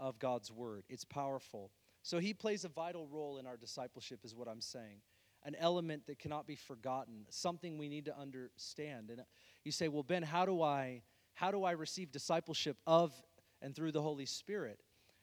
[0.00, 0.84] of God's word.
[0.88, 1.70] It's powerful.
[2.02, 5.02] So He plays a vital role in our discipleship, is what I'm saying.
[5.44, 9.10] An element that cannot be forgotten, something we need to understand.
[9.10, 9.22] And
[9.64, 11.02] you say, well, Ben, how do I
[11.34, 13.14] how do I receive discipleship of
[13.62, 14.80] and through the Holy Spirit?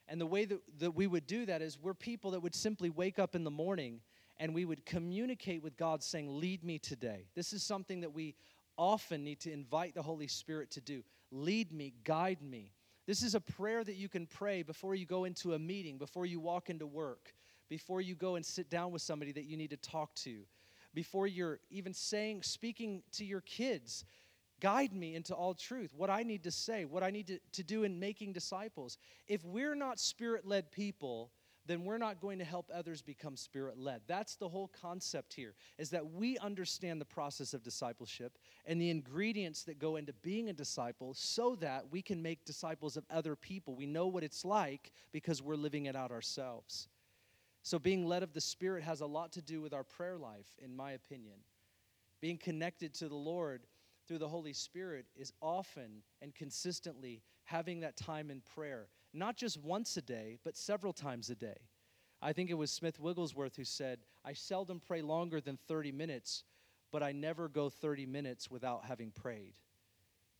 [0.09, 2.89] And the way that, that we would do that is we're people that would simply
[2.89, 3.99] wake up in the morning
[4.39, 7.27] and we would communicate with God saying, Lead me today.
[7.35, 8.35] This is something that we
[8.77, 11.03] often need to invite the Holy Spirit to do.
[11.31, 12.71] Lead me, guide me.
[13.05, 16.25] This is a prayer that you can pray before you go into a meeting, before
[16.25, 17.33] you walk into work,
[17.69, 20.41] before you go and sit down with somebody that you need to talk to,
[20.93, 24.05] before you're even saying, speaking to your kids.
[24.59, 27.63] Guide me into all truth, what I need to say, what I need to, to
[27.63, 28.97] do in making disciples.
[29.27, 31.31] If we're not spirit led people,
[31.67, 34.01] then we're not going to help others become spirit led.
[34.07, 38.89] That's the whole concept here is that we understand the process of discipleship and the
[38.89, 43.35] ingredients that go into being a disciple so that we can make disciples of other
[43.35, 43.75] people.
[43.75, 46.87] We know what it's like because we're living it out ourselves.
[47.63, 50.55] So being led of the spirit has a lot to do with our prayer life
[50.63, 51.35] in my opinion.
[52.21, 53.61] Being connected to the Lord
[54.07, 59.61] through the Holy Spirit is often and consistently having that time in prayer not just
[59.61, 61.57] once a day, but several times a day.
[62.21, 66.43] I think it was Smith Wigglesworth who said, I seldom pray longer than 30 minutes,
[66.91, 69.53] but I never go 30 minutes without having prayed.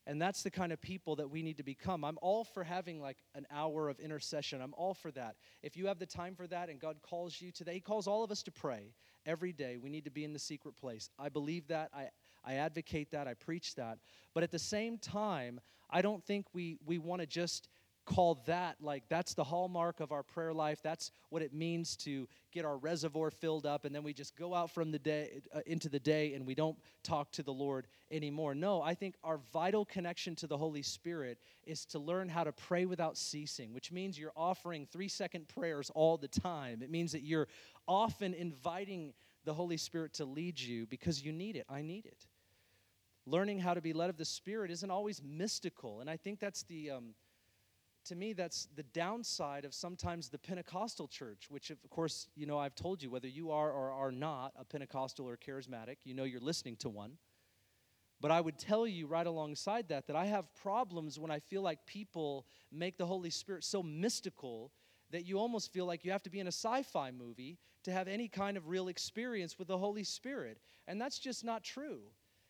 [0.07, 2.05] And that's the kind of people that we need to become.
[2.05, 4.61] I'm all for having like an hour of intercession.
[4.61, 5.35] I'm all for that.
[5.61, 8.23] If you have the time for that and God calls you today, He calls all
[8.23, 8.93] of us to pray
[9.25, 9.75] every day.
[9.75, 11.09] We need to be in the secret place.
[11.19, 11.89] I believe that.
[11.93, 12.07] I,
[12.47, 13.27] I advocate that.
[13.27, 13.99] I preach that.
[14.33, 17.69] But at the same time, I don't think we, we want to just
[18.07, 22.25] call that like that's the hallmark of our prayer life that's what it means to
[22.53, 25.59] get our reservoir filled up and then we just go out from the day uh,
[25.65, 29.39] into the day and we don't talk to the lord anymore no i think our
[29.51, 33.91] vital connection to the holy spirit is to learn how to pray without ceasing which
[33.91, 37.49] means you're offering 3 second prayers all the time it means that you're
[37.89, 42.25] often inviting the holy spirit to lead you because you need it i need it
[43.27, 46.63] learning how to be led of the spirit isn't always mystical and i think that's
[46.63, 47.13] the um,
[48.07, 52.57] to me, that's the downside of sometimes the Pentecostal church, which, of course, you know,
[52.57, 56.23] I've told you whether you are or are not a Pentecostal or charismatic, you know
[56.23, 57.17] you're listening to one.
[58.19, 61.61] But I would tell you right alongside that that I have problems when I feel
[61.61, 64.71] like people make the Holy Spirit so mystical
[65.11, 67.91] that you almost feel like you have to be in a sci fi movie to
[67.91, 70.57] have any kind of real experience with the Holy Spirit.
[70.87, 71.99] And that's just not true.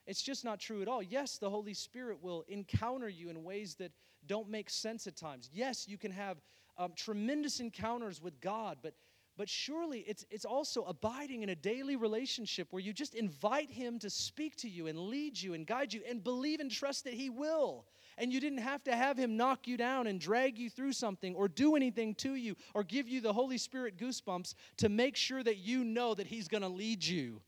[0.08, 1.04] It's just not true at all.
[1.04, 3.92] Yes, the Holy Spirit will encounter you in ways that
[4.26, 5.50] don't make sense at times.
[5.54, 6.38] Yes, you can have
[6.78, 8.94] um, tremendous encounters with God, but
[9.38, 14.00] but surely it's, it's also abiding in a daily relationship where you just invite Him
[14.00, 17.14] to speak to you and lead you and guide you and believe and trust that
[17.14, 17.86] He will.
[18.18, 21.36] And you didn't have to have Him knock you down and drag you through something
[21.36, 25.44] or do anything to you or give you the Holy Spirit goosebumps to make sure
[25.44, 27.40] that you know that He's going to lead you.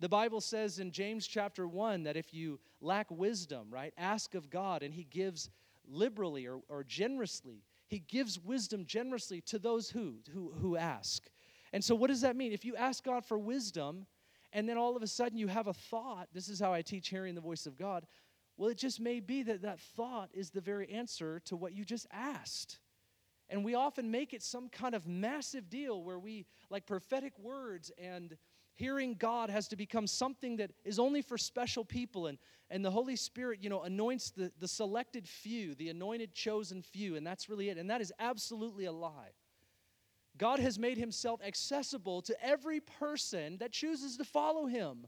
[0.00, 4.48] The Bible says in James chapter 1 that if you lack wisdom, right, ask of
[4.48, 5.50] God and He gives
[5.86, 7.62] liberally or, or generously.
[7.86, 11.28] He gives wisdom generously to those who, who, who ask.
[11.72, 12.52] And so, what does that mean?
[12.52, 14.06] If you ask God for wisdom,
[14.52, 17.08] and then all of a sudden you have a thought, this is how I teach
[17.08, 18.06] hearing the voice of God.
[18.56, 21.84] Well, it just may be that that thought is the very answer to what you
[21.84, 22.78] just asked.
[23.48, 27.90] And we often make it some kind of massive deal where we, like prophetic words
[27.98, 28.36] and
[28.80, 32.28] hearing God has to become something that is only for special people.
[32.28, 32.38] And,
[32.70, 37.14] and the Holy Spirit, you know, anoints the, the selected few, the anointed, chosen few,
[37.14, 37.76] and that's really it.
[37.76, 39.32] And that is absolutely a lie.
[40.38, 45.06] God has made himself accessible to every person that chooses to follow him.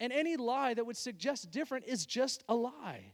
[0.00, 3.12] And any lie that would suggest different is just a lie.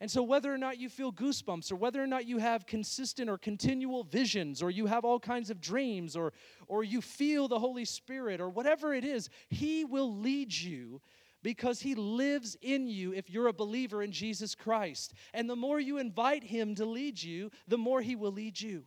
[0.00, 3.28] And so, whether or not you feel goosebumps, or whether or not you have consistent
[3.28, 6.32] or continual visions, or you have all kinds of dreams, or,
[6.68, 11.02] or you feel the Holy Spirit, or whatever it is, He will lead you
[11.42, 15.12] because He lives in you if you're a believer in Jesus Christ.
[15.34, 18.86] And the more you invite Him to lead you, the more He will lead you.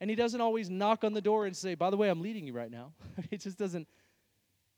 [0.00, 2.46] And He doesn't always knock on the door and say, By the way, I'm leading
[2.46, 2.94] you right now.
[3.30, 3.86] it just doesn't,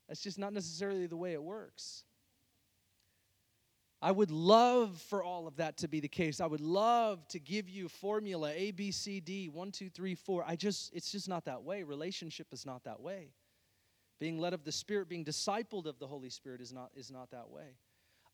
[0.09, 2.03] that's just not necessarily the way it works.
[4.05, 6.39] I would love for all of that to be the case.
[6.39, 10.45] I would love to give you formula A, B, C, D, one, two, three, four.
[10.45, 11.81] I just, it's just not that way.
[11.81, 13.29] Relationship is not that way.
[14.19, 17.31] Being led of the Spirit, being discipled of the Holy Spirit is not, is not
[17.31, 17.77] that way.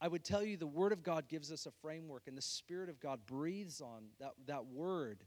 [0.02, 2.90] I would tell you the Word of God gives us a framework, and the Spirit
[2.90, 5.24] of God breathes on that, that Word.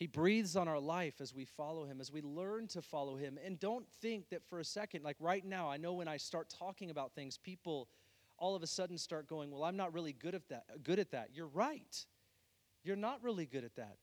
[0.00, 3.38] He breathes on our life as we follow Him, as we learn to follow Him.
[3.46, 6.50] And don't think that for a second, like right now, I know when I start
[6.50, 7.86] talking about things, people
[8.44, 10.82] all of a sudden start going, Well, I'm not really good at that.
[10.82, 11.30] Good at that.
[11.32, 12.04] You're right.
[12.82, 13.96] You're not really good at that.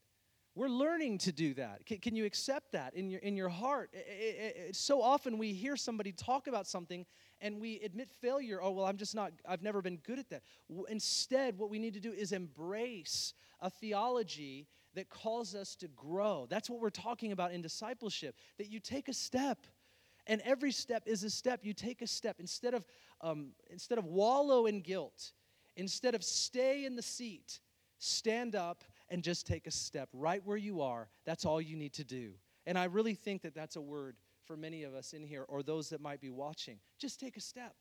[0.56, 1.86] We're learning to do that.
[1.86, 3.91] Can, can you accept that in your, in your heart?
[3.93, 7.06] It, it, it, so often we hear somebody talk about something
[7.39, 8.60] and we admit failure.
[8.62, 10.41] Oh, well, I'm just not, I've never been good at that.
[10.89, 16.47] Instead, what we need to do is embrace a theology that calls us to grow.
[16.49, 19.67] That's what we're talking about in discipleship, that you take a step.
[20.27, 21.62] And every step is a step.
[21.63, 22.38] You take a step.
[22.39, 22.86] Instead of,
[23.21, 25.34] um, instead of wallow in guilt,
[25.75, 27.60] instead of stay in the seat,
[27.97, 31.10] stand up and just take a step right where you are.
[31.25, 32.34] That's all you need to do.
[32.65, 35.63] And I really think that that's a word for many of us in here or
[35.63, 36.79] those that might be watching.
[36.99, 37.75] Just take a step.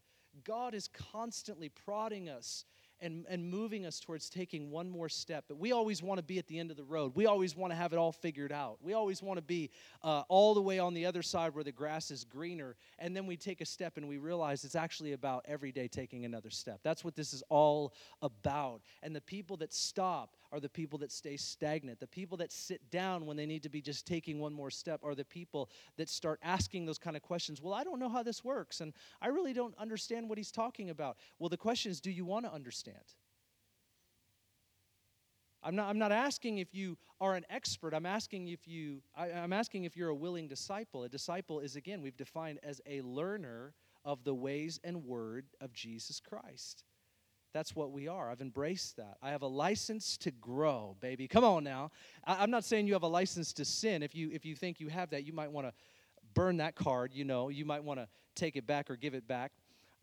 [0.44, 2.64] God is constantly prodding us
[3.00, 5.44] and, and moving us towards taking one more step.
[5.48, 7.12] But we always want to be at the end of the road.
[7.14, 8.78] We always want to have it all figured out.
[8.82, 9.70] We always want to be
[10.02, 12.76] uh, all the way on the other side where the grass is greener.
[12.98, 16.24] And then we take a step and we realize it's actually about every day taking
[16.24, 16.80] another step.
[16.82, 18.82] That's what this is all about.
[19.02, 22.00] And the people that stop are the people that stay stagnant.
[22.00, 25.00] The people that sit down when they need to be just taking one more step
[25.04, 27.62] are the people that start asking those kind of questions.
[27.62, 30.90] Well, I don't know how this works, and I really don't understand what he's talking
[30.90, 31.16] about.
[31.38, 32.89] Well, the question is do you want to understand?
[35.62, 37.92] I'm not, I'm not asking if you are an expert.
[37.92, 41.04] I'm asking if you I, I'm asking if you're a willing disciple.
[41.04, 43.74] A disciple is again we've defined as a learner
[44.04, 46.84] of the ways and word of Jesus Christ.
[47.52, 48.30] That's what we are.
[48.30, 49.16] I've embraced that.
[49.20, 51.26] I have a license to grow, baby.
[51.26, 51.90] Come on now.
[52.24, 54.02] I, am not saying you have a license to sin.
[54.02, 55.74] If you if you think you have that, you might want to
[56.32, 57.12] burn that card.
[57.12, 59.52] You know, you might want to take it back or give it back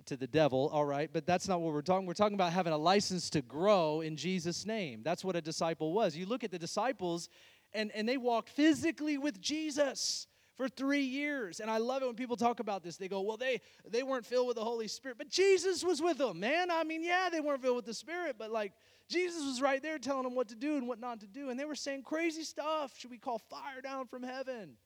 [0.06, 0.70] to the devil.
[0.72, 2.06] All right, but that's not what we're talking.
[2.06, 5.02] We're talking about having a license to grow in Jesus' name.
[5.04, 6.16] That's what a disciple was.
[6.16, 7.30] You look at the disciples,
[7.74, 11.60] and and they walked physically with Jesus for three years.
[11.60, 12.98] And I love it when people talk about this.
[12.98, 16.18] They go, well, they, they weren't filled with the Holy Spirit, but Jesus was with
[16.18, 16.72] them, man.
[16.72, 18.74] I mean, yeah, they weren't filled with the Spirit, but like
[19.08, 21.50] Jesus was right there telling them what to do and what not to do.
[21.50, 22.94] And they were saying crazy stuff.
[22.98, 24.78] Should we call fire down from heaven?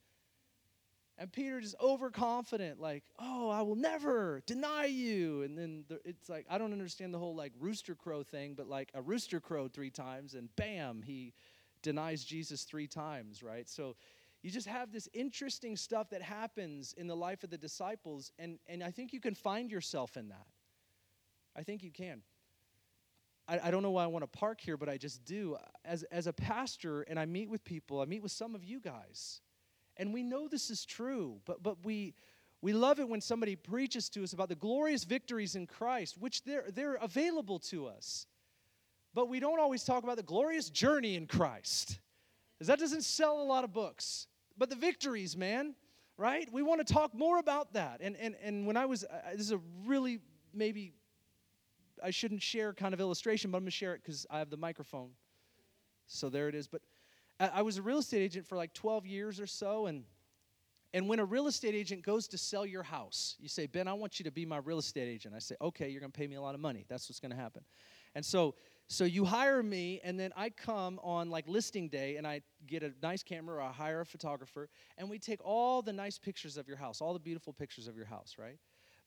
[1.21, 5.43] And Peter just overconfident, like, oh, I will never deny you.
[5.43, 8.67] And then the, it's like, I don't understand the whole like rooster crow thing, but
[8.67, 11.35] like a rooster crowed three times and bam, he
[11.83, 13.69] denies Jesus three times, right?
[13.69, 13.95] So
[14.41, 18.31] you just have this interesting stuff that happens in the life of the disciples.
[18.39, 20.47] And, and I think you can find yourself in that.
[21.55, 22.23] I think you can.
[23.47, 25.55] I, I don't know why I want to park here, but I just do.
[25.85, 28.79] As, as a pastor, and I meet with people, I meet with some of you
[28.79, 29.41] guys
[30.01, 32.15] and we know this is true, but, but we,
[32.63, 36.43] we love it when somebody preaches to us about the glorious victories in Christ, which
[36.43, 38.25] they're, they're available to us.
[39.13, 41.99] But we don't always talk about the glorious journey in Christ,
[42.57, 44.25] because that doesn't sell a lot of books.
[44.57, 45.75] But the victories, man,
[46.17, 46.51] right?
[46.51, 48.01] We want to talk more about that.
[48.01, 50.19] And, and, and when I was, uh, this is a really
[50.51, 50.93] maybe
[52.03, 54.49] I shouldn't share kind of illustration, but I'm going to share it because I have
[54.49, 55.11] the microphone.
[56.07, 56.67] So there it is.
[56.67, 56.81] But
[57.47, 60.03] I was a real estate agent for like 12 years or so, and
[60.93, 63.93] and when a real estate agent goes to sell your house, you say, Ben, I
[63.93, 65.33] want you to be my real estate agent.
[65.33, 66.85] I say, okay, you're going to pay me a lot of money.
[66.89, 67.63] That's what's going to happen.
[68.13, 68.55] And so,
[68.87, 72.83] so you hire me, and then I come on like listing day, and I get
[72.83, 76.57] a nice camera, or I hire a photographer, and we take all the nice pictures
[76.57, 78.57] of your house, all the beautiful pictures of your house, right?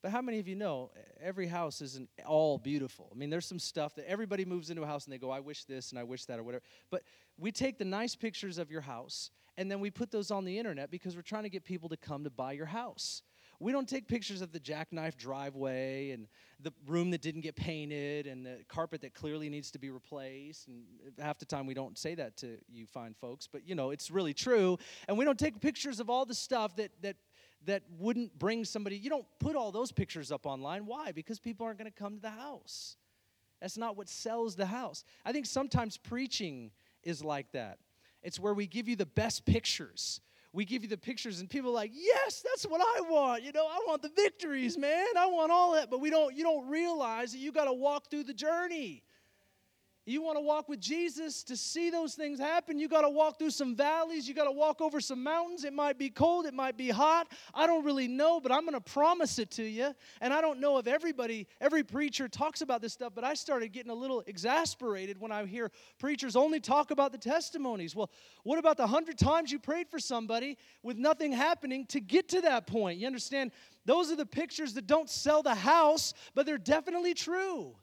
[0.05, 3.09] But how many of you know every house isn't all beautiful?
[3.11, 5.41] I mean, there's some stuff that everybody moves into a house and they go, I
[5.41, 6.63] wish this and I wish that or whatever.
[6.91, 7.05] But
[7.39, 10.59] we take the nice pictures of your house and then we put those on the
[10.59, 13.23] internet because we're trying to get people to come to buy your house.
[13.61, 16.27] We don't take pictures of the jackknife driveway and
[16.61, 20.67] the room that didn't get painted and the carpet that clearly needs to be replaced.
[20.67, 20.83] And
[21.19, 24.11] half the time we don't say that to you fine folks, but you know, it's
[24.11, 24.77] really true.
[25.07, 27.17] And we don't take pictures of all the stuff that, that
[27.67, 30.87] that wouldn't bring somebody, you don't put all those pictures up online.
[30.87, 31.13] Why?
[31.13, 32.97] Because people aren't going to come to the house.
[33.61, 35.05] That's not what sells the house.
[35.25, 36.71] I think sometimes preaching
[37.05, 37.79] is like that.
[38.23, 40.21] It's where we give you the best pictures.
[40.53, 43.53] We give you the pictures, and people are like, "Yes, that's what I want." You
[43.53, 45.07] know, I want the victories, man.
[45.17, 45.91] I want all that.
[45.91, 46.35] But we don't.
[46.35, 49.03] You don't realize that you got to walk through the journey.
[50.07, 52.79] You want to walk with Jesus to see those things happen.
[52.79, 54.29] You got to walk through some valleys.
[54.29, 55.65] You got to walk over some mountains.
[55.65, 56.45] It might be cold.
[56.45, 57.33] It might be hot.
[57.55, 59.95] I don't really know, but I'm going to promise it to you.
[60.21, 63.73] And I don't know if everybody, every preacher talks about this stuff, but I started
[63.73, 67.97] getting a little exasperated when I hear preachers only talk about the testimonies.
[67.97, 68.11] Well,
[68.43, 72.43] what about the hundred times you prayed for somebody with nothing happening to get to
[72.43, 72.99] that point?
[72.99, 73.53] You understand?
[73.87, 77.75] Those are the pictures that don't sell the house, but they're definitely true.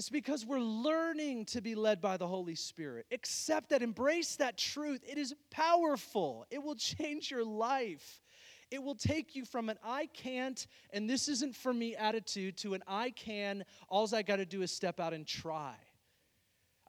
[0.00, 3.04] It's because we're learning to be led by the Holy Spirit.
[3.12, 5.02] Accept that, embrace that truth.
[5.06, 8.22] It is powerful, it will change your life.
[8.70, 12.72] It will take you from an I can't and this isn't for me attitude to
[12.72, 15.74] an I can, all I got to do is step out and try.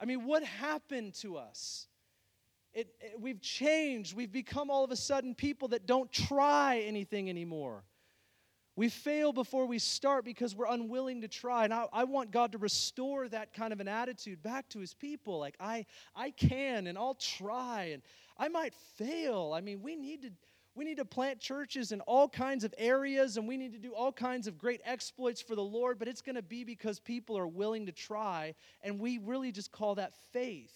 [0.00, 1.88] I mean, what happened to us?
[2.72, 4.16] It, it, we've changed.
[4.16, 7.84] We've become all of a sudden people that don't try anything anymore.
[8.74, 11.64] We fail before we start because we're unwilling to try.
[11.64, 14.94] And I, I, want God to restore that kind of an attitude back to his
[14.94, 15.38] people.
[15.38, 15.84] Like, I,
[16.16, 18.02] I can and I'll try and
[18.38, 19.52] I might fail.
[19.54, 20.30] I mean, we need to.
[20.74, 23.92] We need to plant churches in all kinds of areas and we need to do
[23.92, 27.36] all kinds of great exploits for the Lord, but it's going to be because people
[27.36, 30.72] are willing to try, and we really just call that faith.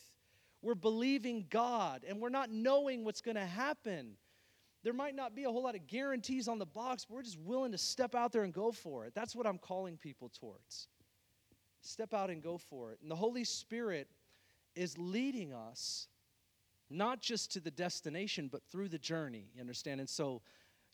[0.61, 4.17] We're believing God and we're not knowing what's going to happen
[4.87, 7.40] there might not be a whole lot of guarantees on the box, but we're just
[7.40, 9.12] willing to step out there and go for it.
[9.16, 10.87] That's what I'm calling people towards.
[11.81, 13.01] Step out and go for it.
[13.03, 14.07] And the Holy Spirit
[14.77, 16.07] is leading us
[16.88, 19.51] not just to the destination, but through the journey.
[19.57, 19.99] You understand?
[19.99, 20.40] And so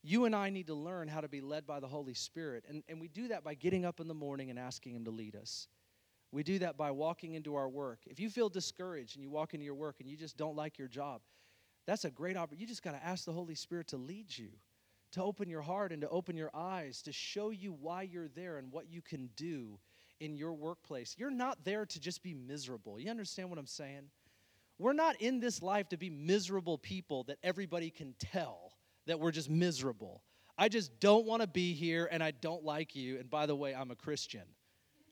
[0.03, 2.65] you and I need to learn how to be led by the Holy Spirit.
[2.71, 5.11] And, and we do that by getting up in the morning and asking Him to
[5.11, 5.69] lead us.
[6.31, 7.99] We do that by walking into our work.
[8.07, 10.79] If you feel discouraged and you walk into your work and you just don't like
[10.79, 11.21] your job,
[11.87, 12.63] that's a great opportunity.
[12.63, 14.49] You just got to ask the Holy Spirit to lead you,
[15.13, 18.59] to open your heart and to open your eyes, to show you why you're there
[18.59, 19.79] and what you can do
[20.21, 21.17] in your workplace.
[21.19, 23.01] You're not there to just be miserable.
[23.01, 24.05] You understand what I'm saying?
[24.79, 28.73] We're not in this life to be miserable people that everybody can tell
[29.07, 30.23] that we're just miserable.
[30.57, 33.19] I just don't want to be here and I don't like you.
[33.19, 34.43] And by the way, I'm a Christian.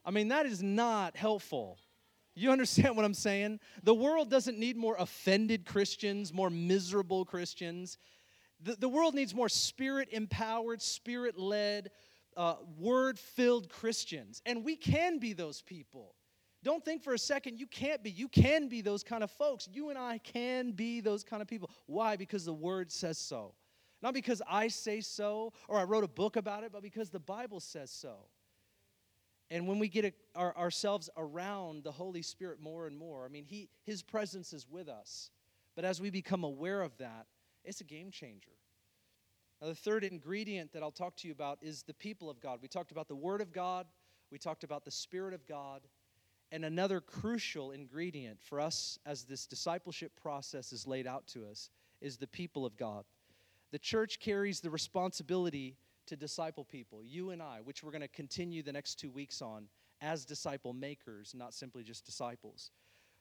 [0.04, 1.78] I mean, that is not helpful.
[2.34, 3.60] You understand what I'm saying?
[3.82, 7.98] The world doesn't need more offended Christians, more miserable Christians.
[8.62, 11.90] The, the world needs more spirit empowered, spirit led,
[12.36, 14.42] uh, word filled Christians.
[14.46, 16.14] And we can be those people.
[16.62, 18.11] Don't think for a second you can't be.
[18.11, 19.68] You can be those kind of folks.
[19.72, 21.70] You and I can be those kind of people.
[21.86, 22.16] Why?
[22.16, 23.55] Because the word says so.
[24.02, 27.20] Not because I say so or I wrote a book about it, but because the
[27.20, 28.26] Bible says so.
[29.51, 33.28] And when we get a, our, ourselves around the Holy Spirit more and more, I
[33.28, 35.30] mean, he, His presence is with us.
[35.74, 37.26] But as we become aware of that,
[37.64, 38.53] it's a game changer.
[39.61, 42.61] Now, the third ingredient that I'll talk to you about is the people of God.
[42.62, 43.86] We talked about the Word of God,
[44.30, 45.82] we talked about the Spirit of God,
[46.53, 51.70] and another crucial ingredient for us as this discipleship process is laid out to us
[52.01, 53.05] is the people of God.
[53.70, 55.76] The church carries the responsibility
[56.11, 59.40] to disciple people, you and I, which we're going to continue the next two weeks
[59.40, 59.68] on
[60.00, 62.70] as disciple makers, not simply just disciples.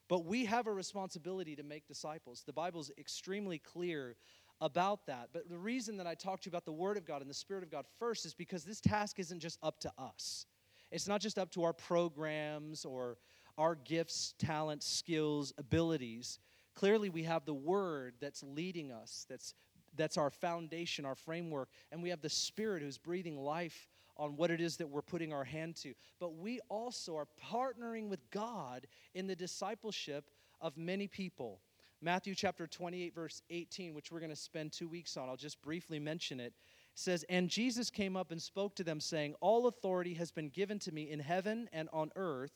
[0.08, 2.42] But we have a responsibility to make disciples.
[2.44, 4.16] The Bible is extremely clear
[4.60, 5.28] about that.
[5.32, 7.34] But the reason that I talked to you about the Word of God and the
[7.34, 10.46] Spirit of God first is because this task isn't just up to us.
[10.90, 13.18] It's not just up to our programs or
[13.56, 16.40] our gifts, talents, skills, abilities.
[16.74, 19.54] Clearly, we have the Word that's leading us, that's,
[19.96, 24.50] that's our foundation, our framework, and we have the Spirit who's breathing life on what
[24.50, 25.94] it is that we're putting our hand to.
[26.18, 30.30] But we also are partnering with God in the discipleship
[30.60, 31.60] of many people.
[32.02, 35.60] Matthew chapter 28, verse 18, which we're going to spend two weeks on, I'll just
[35.62, 36.52] briefly mention it,
[36.94, 40.78] says, And Jesus came up and spoke to them, saying, All authority has been given
[40.80, 42.52] to me in heaven and on earth.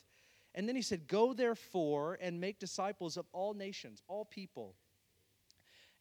[0.55, 4.77] And then he said, Go therefore and make disciples of all nations, all people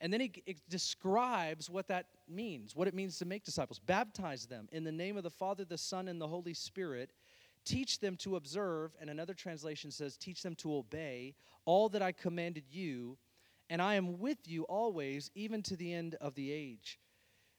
[0.01, 3.79] and then he describes what that means, what it means to make disciples.
[3.79, 7.11] Baptize them in the name of the Father, the Son, and the Holy Spirit.
[7.65, 11.35] Teach them to observe, and another translation says, teach them to obey
[11.65, 13.17] all that I commanded you,
[13.69, 16.99] and I am with you always, even to the end of the age.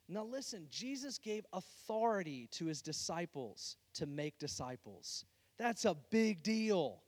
[0.07, 5.24] Now, listen, Jesus gave authority to his disciples to make disciples.
[5.59, 7.01] That's a big deal.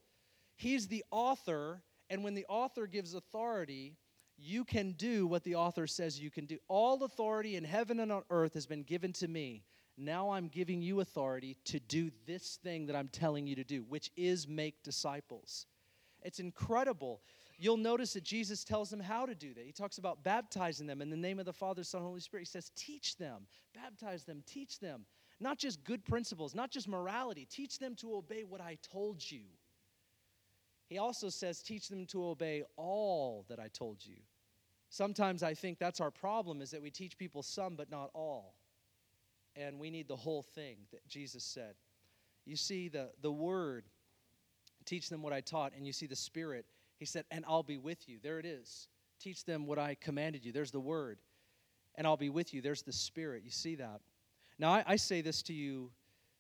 [0.54, 3.98] He's the author, and when the author gives authority,
[4.39, 6.59] you can do what the author says you can do.
[6.68, 9.62] All authority in heaven and on earth has been given to me.
[9.97, 13.82] Now I'm giving you authority to do this thing that I'm telling you to do,
[13.89, 15.66] which is make disciples.
[16.22, 17.22] It's incredible.
[17.59, 19.64] You'll notice that Jesus tells them how to do that.
[19.64, 22.43] He talks about baptizing them in the name of the Father, Son, Holy Spirit.
[22.43, 25.07] He says, teach them, baptize them, teach them.
[25.41, 27.47] Not just good principles, not just morality.
[27.51, 29.43] Teach them to obey what I told you.
[30.89, 34.16] He also says, teach them to obey all that I told you.
[34.89, 38.55] Sometimes I think that's our problem is that we teach people some but not all.
[39.57, 41.74] And we need the whole thing that Jesus said.
[42.45, 43.84] You see the, the word,
[44.84, 46.66] teach them what I taught, and you see the spirit.
[46.99, 48.18] He said, and I'll be with you.
[48.22, 48.89] There it is.
[49.18, 50.53] Teach them what I commanded you.
[50.53, 51.18] There's the word.
[51.97, 52.61] And I'll be with you.
[52.61, 53.43] There's the spirit.
[53.45, 54.03] You see that.
[54.59, 55.91] Now, I, I say this to you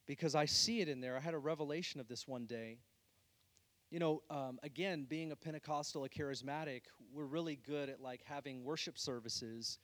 [0.06, 1.16] because I see it in there.
[1.16, 2.78] I had a revelation of this one day
[3.90, 6.82] you know, um, again, being a Pentecostal, a charismatic,
[7.12, 9.78] we're really good at like having worship services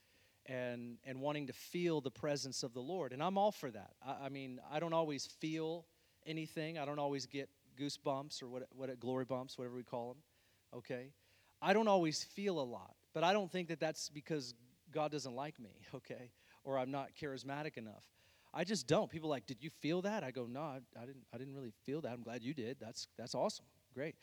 [0.47, 3.93] and and wanting to feel the presence of the Lord, and I'm all for that.
[4.05, 5.87] I, I mean, I don't always feel
[6.27, 6.79] anything.
[6.79, 7.49] I don't always get
[7.81, 10.23] goosebumps or what what glory bumps, whatever we call them.
[10.79, 11.13] Okay,
[11.61, 14.55] I don't always feel a lot, but I don't think that that's because
[14.91, 15.71] God doesn't like me.
[15.95, 16.31] Okay,
[16.65, 18.05] or I'm not charismatic enough.
[18.55, 19.11] I just don't.
[19.11, 20.23] People like, did you feel that?
[20.23, 21.25] I go, no, I, I didn't.
[21.33, 22.13] I didn't really feel that.
[22.13, 22.79] I'm glad you did.
[22.81, 24.17] That's that's awesome great.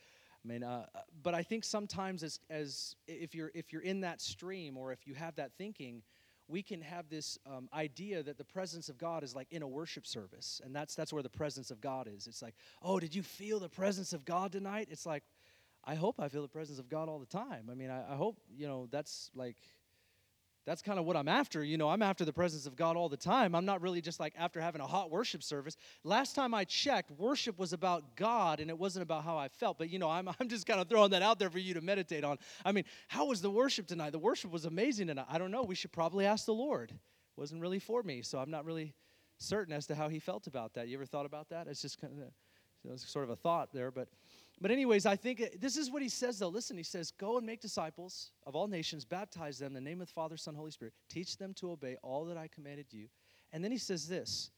[0.44, 4.02] I mean, uh, uh, but I think sometimes as, as if you're if you're in
[4.02, 6.02] that stream or if you have that thinking,
[6.48, 9.68] we can have this um, idea that the presence of God is like in a
[9.68, 12.28] worship service, and that's that's where the presence of God is.
[12.28, 14.88] It's like, oh, did you feel the presence of God tonight?
[14.90, 15.24] It's like,
[15.84, 17.70] I hope I feel the presence of God all the time.
[17.70, 19.58] I mean, I, I hope you know that's like
[20.70, 21.64] that's kind of what I'm after.
[21.64, 23.56] You know, I'm after the presence of God all the time.
[23.56, 25.76] I'm not really just like after having a hot worship service.
[26.04, 29.80] Last time I checked, worship was about God and it wasn't about how I felt.
[29.80, 31.82] But, you know, I'm, I'm just kind of throwing that out there for you to
[31.82, 32.38] meditate on.
[32.64, 34.12] I mean, how was the worship tonight?
[34.12, 35.26] The worship was amazing tonight.
[35.28, 35.64] I don't know.
[35.64, 36.92] We should probably ask the Lord.
[36.92, 36.98] It
[37.36, 38.94] wasn't really for me, so I'm not really
[39.40, 40.88] certain as to how he felt about that.
[40.88, 41.68] You ever thought about that?
[41.68, 44.08] It's just kind of, it was sort of a thought there, but
[44.62, 46.50] but, anyways, I think uh, this is what he says, though.
[46.50, 50.02] Listen, he says, Go and make disciples of all nations, baptize them in the name
[50.02, 53.08] of the Father, Son, Holy Spirit, teach them to obey all that I commanded you.
[53.52, 54.52] And then he says this,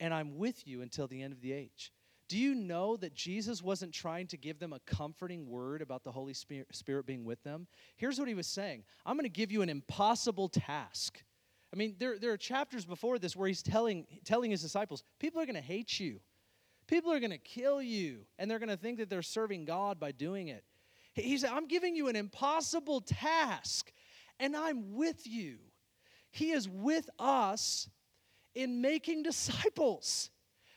[0.00, 1.92] and I'm with you until the end of the age.
[2.28, 6.12] Do you know that Jesus wasn't trying to give them a comforting word about the
[6.12, 7.66] Holy Spirit being with them?
[7.96, 11.22] Here's what he was saying I'm going to give you an impossible task.
[11.72, 15.40] I mean, there, there are chapters before this where he's telling, telling his disciples, people
[15.40, 16.20] are going to hate you.
[16.86, 19.98] People are going to kill you, and they're going to think that they're serving God
[19.98, 20.64] by doing it.
[21.14, 23.92] He said, I'm giving you an impossible task,
[24.40, 25.58] and I'm with you.
[26.30, 27.88] He is with us
[28.54, 30.30] in making disciples.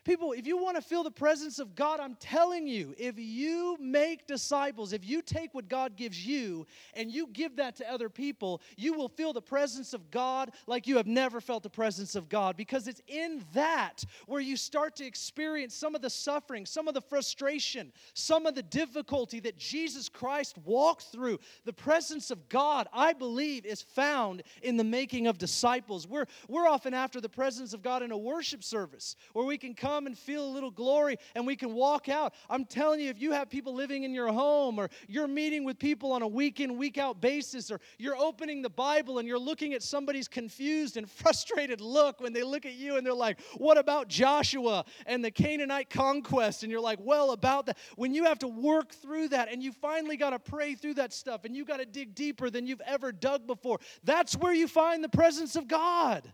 [0.05, 3.75] People, if you want to feel the presence of God, I'm telling you, if you
[3.81, 8.07] make disciples, if you take what God gives you and you give that to other
[8.07, 12.13] people, you will feel the presence of God like you have never felt the presence
[12.13, 16.67] of God because it's in that where you start to experience some of the suffering,
[16.67, 21.39] some of the frustration, some of the difficulty that Jesus Christ walked through.
[21.63, 26.07] The presence of God, I believe, is found in the making of disciples.
[26.07, 29.73] We're, we're often after the presence of God in a worship service where we can
[29.73, 32.33] come come and feel a little glory and we can walk out.
[32.49, 35.79] I'm telling you, if you have people living in your home or you're meeting with
[35.79, 39.39] people on a week in, week out basis, or you're opening the Bible and you're
[39.39, 43.39] looking at somebody's confused and frustrated look when they look at you and they're like,
[43.57, 46.63] What about Joshua and the Canaanite conquest?
[46.63, 47.77] And you're like, Well, about that.
[47.95, 51.13] When you have to work through that and you finally got to pray through that
[51.13, 54.67] stuff and you got to dig deeper than you've ever dug before, that's where you
[54.67, 56.33] find the presence of God.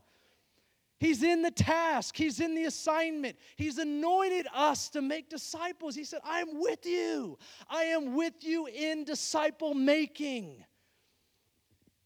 [1.01, 3.35] He's in the task, He's in the assignment.
[3.55, 5.95] He's anointed us to make disciples.
[5.95, 7.39] He said, I am with you.
[7.67, 10.63] I am with you in disciple making.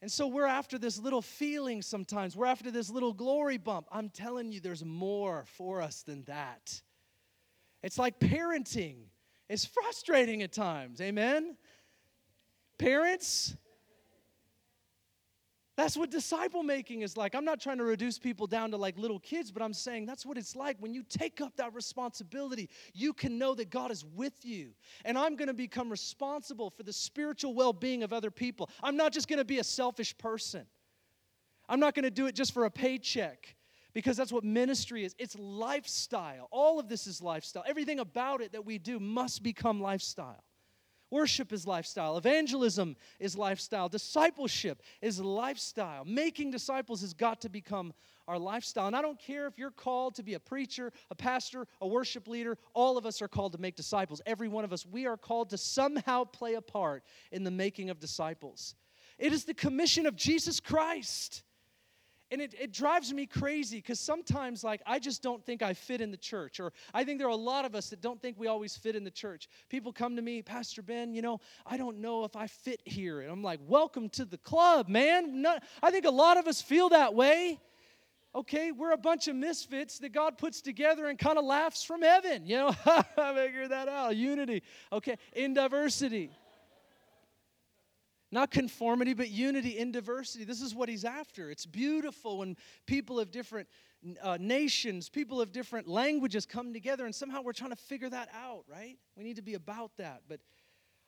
[0.01, 2.37] And so we're after this little feeling sometimes.
[2.37, 3.87] We're after this little glory bump.
[3.91, 6.81] I'm telling you, there's more for us than that.
[7.83, 9.07] It's like parenting,
[9.49, 11.01] it's frustrating at times.
[11.01, 11.57] Amen?
[12.77, 13.57] Parents,
[15.77, 17.35] that's what disciple making is like.
[17.35, 20.25] I'm not trying to reduce people down to like little kids, but I'm saying that's
[20.25, 20.77] what it's like.
[20.79, 24.69] When you take up that responsibility, you can know that God is with you.
[25.03, 28.69] And I'm going to become responsible for the spiritual well being of other people.
[28.81, 30.65] I'm not just going to be a selfish person,
[31.67, 33.55] I'm not going to do it just for a paycheck
[33.93, 35.15] because that's what ministry is.
[35.17, 36.47] It's lifestyle.
[36.51, 37.63] All of this is lifestyle.
[37.65, 40.43] Everything about it that we do must become lifestyle.
[41.11, 42.17] Worship is lifestyle.
[42.17, 43.87] Evangelism is lifestyle.
[43.87, 46.03] Discipleship is lifestyle.
[46.05, 47.93] Making disciples has got to become
[48.27, 48.87] our lifestyle.
[48.87, 52.27] And I don't care if you're called to be a preacher, a pastor, a worship
[52.27, 54.21] leader, all of us are called to make disciples.
[54.25, 57.89] Every one of us, we are called to somehow play a part in the making
[57.89, 58.75] of disciples.
[59.17, 61.43] It is the commission of Jesus Christ.
[62.35, 66.01] And it, it drives me crazy because sometimes, like, I just don't think I fit
[66.01, 66.59] in the church.
[66.59, 68.93] Or I think there are a lot of us that don't think we always fit
[68.93, 69.47] in the church.
[69.69, 73.21] People come to me, Pastor Ben, you know, I don't know if I fit here.
[73.21, 75.43] And I'm like, welcome to the club, man.
[75.43, 77.57] Not, I think a lot of us feel that way.
[78.35, 82.01] Okay, we're a bunch of misfits that God puts together and kind of laughs from
[82.01, 82.45] heaven.
[82.45, 84.13] You know, I figured that out.
[84.13, 84.61] Unity.
[84.91, 86.31] Okay, in diversity.
[88.35, 90.43] Not conformity, but unity in diversity.
[90.43, 91.49] This is what he's after.
[91.49, 93.69] It's beautiful when people of different
[94.21, 98.27] uh, nations, people of different languages come together, and somehow we're trying to figure that
[98.35, 98.97] out, right?
[99.15, 100.23] We need to be about that.
[100.27, 100.41] But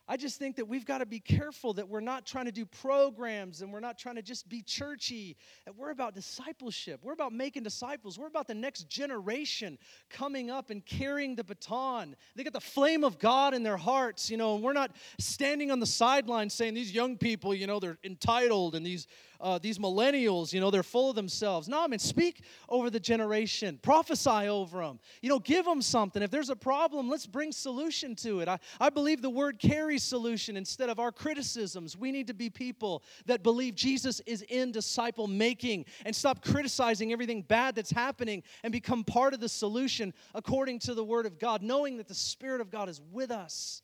[0.09, 2.65] I just think that we've got to be careful that we're not trying to do
[2.65, 5.35] programs and we're not trying to just be churchy.
[5.65, 7.01] That we're about discipleship.
[7.03, 8.17] We're about making disciples.
[8.17, 9.77] We're about the next generation
[10.09, 12.15] coming up and carrying the baton.
[12.35, 15.71] They got the flame of God in their hearts, you know, and we're not standing
[15.71, 19.07] on the sidelines saying these young people, you know, they're entitled and these
[19.39, 21.67] uh, these millennials, you know, they're full of themselves.
[21.67, 26.21] No, I mean, speak over the generation, prophesy over them, you know, give them something.
[26.21, 28.47] If there's a problem, let's bring solution to it.
[28.47, 31.97] I, I believe the word carries solution instead of our criticisms.
[31.97, 37.11] We need to be people that believe Jesus is in disciple making and stop criticizing
[37.11, 41.39] everything bad that's happening and become part of the solution according to the word of
[41.39, 43.81] God, knowing that the Spirit of God is with us.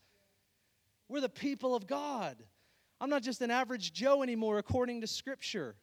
[1.07, 2.37] We're the people of God.
[3.03, 5.75] I'm not just an average Joe anymore, according to Scripture.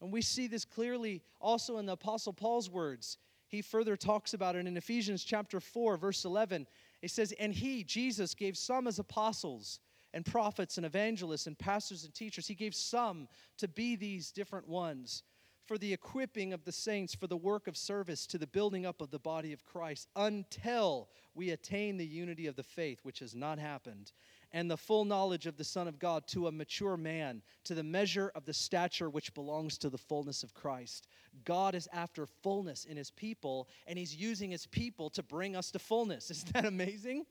[0.00, 3.18] And we see this clearly also in the Apostle Paul's words.
[3.46, 6.66] He further talks about it in Ephesians chapter 4, verse 11.
[7.00, 9.78] It says, And he, Jesus, gave some as apostles
[10.14, 12.48] and prophets and evangelists and pastors and teachers.
[12.48, 15.22] He gave some to be these different ones
[15.66, 19.00] for the equipping of the saints for the work of service to the building up
[19.00, 23.34] of the body of Christ until we attain the unity of the faith, which has
[23.34, 24.12] not happened,
[24.52, 27.82] and the full knowledge of the Son of God to a mature man, to the
[27.82, 31.08] measure of the stature which belongs to the fullness of Christ.
[31.44, 35.70] God is after fullness in his people, and he's using his people to bring us
[35.72, 36.30] to fullness.
[36.30, 37.26] Isn't that amazing?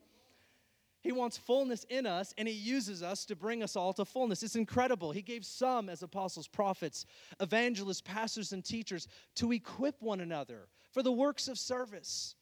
[1.06, 4.42] He wants fullness in us, and He uses us to bring us all to fullness.
[4.42, 5.12] It's incredible.
[5.12, 7.06] He gave some as apostles, prophets,
[7.40, 12.34] evangelists, pastors, and teachers to equip one another for the works of service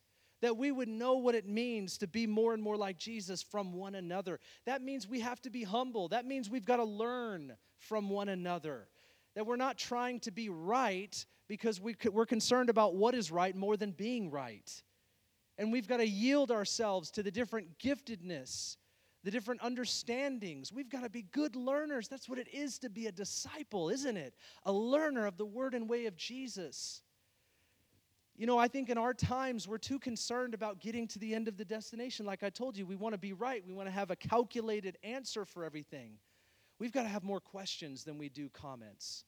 [0.43, 3.71] that we would know what it means to be more and more like Jesus from
[3.71, 4.41] one another.
[4.65, 6.09] That means we have to be humble.
[6.09, 8.89] That means we've got to learn from one another.
[9.35, 13.55] That we're not trying to be right because we, are concerned about what is right
[13.55, 14.69] more than being right.
[15.57, 18.75] And we've got to yield ourselves to the different giftedness,
[19.23, 20.73] the different understandings.
[20.73, 22.09] We've got to be good learners.
[22.09, 24.33] That's what it is to be a disciple, isn't it?
[24.65, 27.01] A learner of the word and way of Jesus.
[28.35, 31.47] You know, I think in our times, we're too concerned about getting to the end
[31.47, 32.25] of the destination.
[32.25, 33.63] Like I told you, we want to be right.
[33.65, 36.17] We want to have a calculated answer for everything.
[36.79, 39.25] We've got to have more questions than we do comments.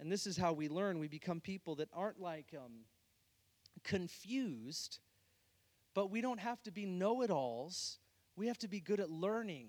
[0.00, 0.98] And this is how we learn.
[0.98, 2.86] We become people that aren't like um,
[3.84, 4.98] confused,
[5.94, 7.98] but we don't have to be know it alls.
[8.34, 9.68] We have to be good at learning.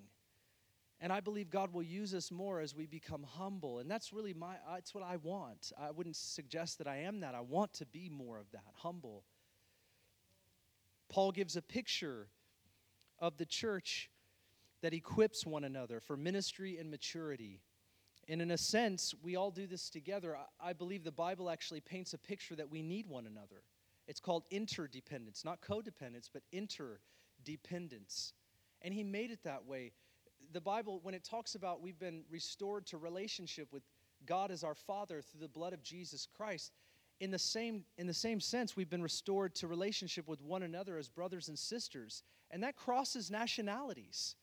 [1.04, 3.80] And I believe God will use us more as we become humble.
[3.80, 5.74] And that's really my, that's what I want.
[5.78, 7.36] I wouldn't suggest that I am that.
[7.36, 9.26] I want to be more of that, humble.
[11.10, 12.30] Paul gives a picture
[13.20, 14.10] of the church
[14.82, 17.60] that equips one another for ministry and maturity.
[18.30, 20.38] And in a sense, we all do this together.
[20.62, 23.64] I believe the Bible actually paints a picture that we need one another.
[24.08, 28.32] It's called interdependence, not codependence, but interdependence.
[28.82, 29.92] And he made it that way.
[30.54, 33.82] The Bible, when it talks about we've been restored to relationship with
[34.28, 36.72] God as our Father through the blood of Jesus Christ,
[37.20, 40.98] in the same, in the same sense, we've been restored to relationship with one another
[40.98, 42.22] as brothers and sisters.
[42.52, 44.36] And that crosses nationalities.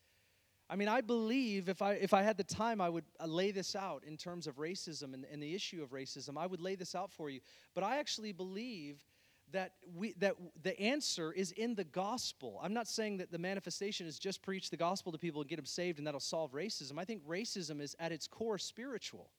[0.68, 3.50] I mean, I believe if I, if I had the time, I would uh, lay
[3.50, 6.36] this out in terms of racism and, and the issue of racism.
[6.36, 7.40] I would lay this out for you.
[7.74, 9.04] But I actually believe
[9.52, 12.60] that, we, that the answer is in the gospel.
[12.62, 15.56] I'm not saying that the manifestation is just preach the gospel to people and get
[15.56, 16.98] them saved and that'll solve racism.
[16.98, 19.30] I think racism is at its core spiritual.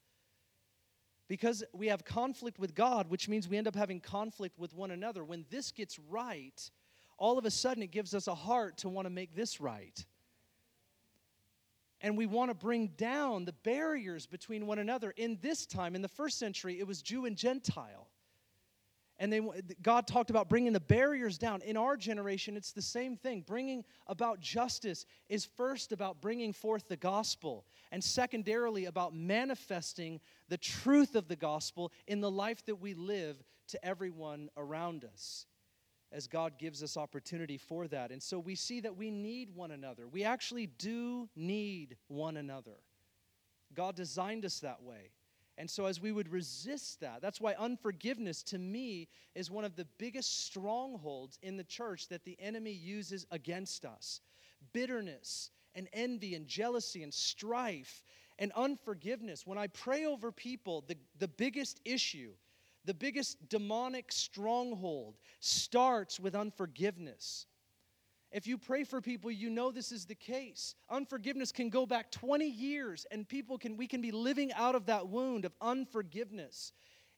[1.27, 4.91] Because we have conflict with God, which means we end up having conflict with one
[4.91, 5.23] another.
[5.23, 6.69] When this gets right,
[7.17, 10.05] all of a sudden it gives us a heart to want to make this right
[12.01, 15.13] and we want to bring down the barriers between one another.
[15.17, 18.07] In this time, in the first century, it was Jew and Gentile.
[19.21, 19.39] And they,
[19.83, 21.61] God talked about bringing the barriers down.
[21.61, 23.43] In our generation, it's the same thing.
[23.45, 30.19] Bringing about justice is first about bringing forth the gospel, and secondarily about manifesting
[30.49, 35.45] the truth of the gospel in the life that we live to everyone around us
[36.11, 38.09] as God gives us opportunity for that.
[38.09, 40.07] And so we see that we need one another.
[40.07, 42.79] We actually do need one another.
[43.75, 45.11] God designed us that way.
[45.61, 49.75] And so, as we would resist that, that's why unforgiveness to me is one of
[49.75, 54.21] the biggest strongholds in the church that the enemy uses against us.
[54.73, 58.03] Bitterness and envy and jealousy and strife
[58.39, 59.45] and unforgiveness.
[59.45, 62.31] When I pray over people, the, the biggest issue
[62.85, 67.45] the biggest demonic stronghold starts with unforgiveness.
[68.31, 70.75] If you pray for people, you know this is the case.
[70.89, 74.85] Unforgiveness can go back 20 years and people can we can be living out of
[74.85, 76.71] that wound of unforgiveness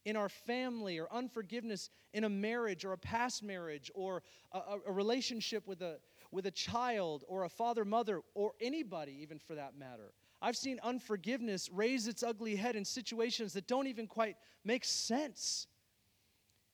[0.06, 4.92] in our family or unforgiveness in a marriage or a past marriage or a, a
[4.92, 6.00] relationship with a
[6.32, 10.12] with a child or a father mother or anybody even for that matter
[10.44, 14.36] I've seen unforgiveness raise its ugly head in situations that don't even quite
[14.66, 15.68] make sense.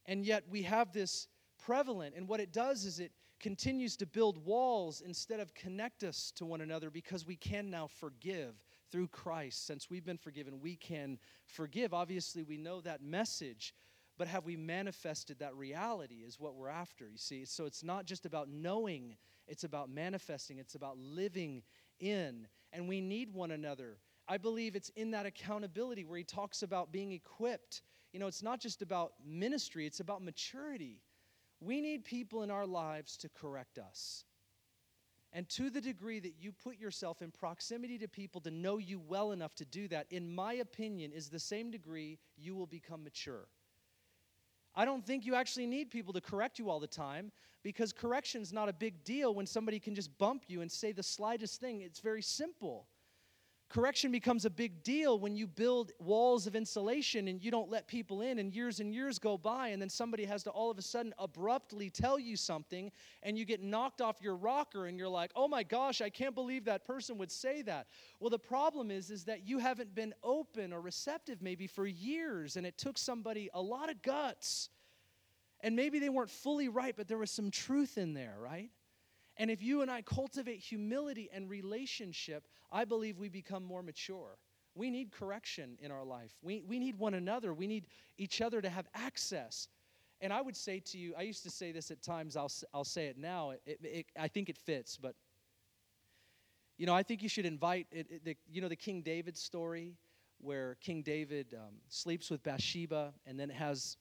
[0.08, 1.28] And yet we have this
[1.64, 2.16] prevalent.
[2.18, 6.46] And what it does is it continues to build walls instead of connect us to
[6.46, 9.66] one another because we can now forgive through Christ.
[9.66, 11.94] Since we've been forgiven, we can forgive.
[11.94, 13.74] Obviously, we know that message,
[14.18, 17.46] but have we manifested that reality is what we're after, you see?
[17.46, 19.16] So it's not just about knowing,
[19.48, 21.64] it's about manifesting, it's about living
[22.00, 23.98] in and we need one another.
[24.28, 27.82] I believe it's in that accountability where he talks about being equipped.
[28.14, 31.02] You know, it's not just about ministry, it's about maturity.
[31.62, 34.24] We need people in our lives to correct us.
[35.32, 39.00] And to the degree that you put yourself in proximity to people to know you
[39.00, 43.04] well enough to do that, in my opinion, is the same degree you will become
[43.04, 43.48] mature.
[44.76, 47.32] I don't think you actually need people to correct you all the time
[47.64, 51.04] because correction's not a big deal when somebody can just bump you and say the
[51.04, 51.82] slightest thing.
[51.82, 52.88] It's very simple.
[53.70, 57.88] Correction becomes a big deal when you build walls of insulation and you don't let
[57.88, 60.80] people in, and years and years go by, and then somebody has to all of
[60.80, 62.92] a sudden abruptly tell you something,
[63.22, 66.34] and you get knocked off your rocker, and you're like, oh my gosh, I can't
[66.34, 67.88] believe that person would say that.
[68.20, 72.58] Well, the problem is, is that you haven't been open or receptive maybe for years,
[72.58, 74.70] and it took somebody a lot of guts
[75.62, 78.70] and maybe they weren't fully right, but there was some truth in there, right?
[79.40, 84.38] And if you and I cultivate humility and relationship, I believe we become more mature.
[84.76, 86.34] We need correction in our life.
[86.42, 87.54] We, we need one another.
[87.54, 87.88] We need
[88.18, 89.68] each other to have access.
[90.22, 92.84] And I would say to you, I used to say this at times, I'll, I'll
[92.84, 93.52] say it now.
[93.66, 95.16] It, it, I think it fits, but
[96.78, 99.96] you know, I think you should invite, it, the, you know, the King David story
[100.40, 103.98] where King David um, sleeps with Bathsheba and then has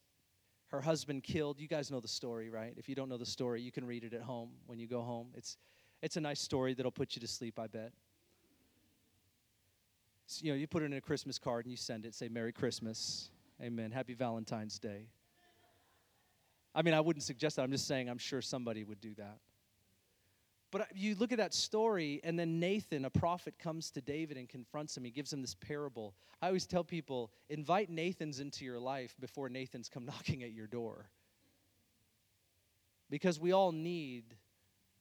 [0.68, 1.60] her husband killed.
[1.60, 2.74] You guys know the story, right?
[2.76, 5.02] If you don't know the story, you can read it at home when you go
[5.02, 5.28] home.
[5.34, 5.56] It's,
[6.02, 7.92] it's a nice story that'll put you to sleep, I bet.
[10.26, 12.28] So, you know, you put it in a Christmas card and you send it, say
[12.28, 13.30] Merry Christmas,
[13.62, 15.06] Amen, Happy Valentine's Day.
[16.74, 17.62] I mean, I wouldn't suggest that.
[17.62, 19.38] I'm just saying I'm sure somebody would do that.
[20.70, 24.36] But uh, you look at that story, and then Nathan, a prophet, comes to David
[24.36, 25.04] and confronts him.
[25.04, 26.14] He gives him this parable.
[26.42, 30.66] I always tell people invite Nathans into your life before Nathans come knocking at your
[30.66, 31.08] door.
[33.10, 34.24] Because we all need.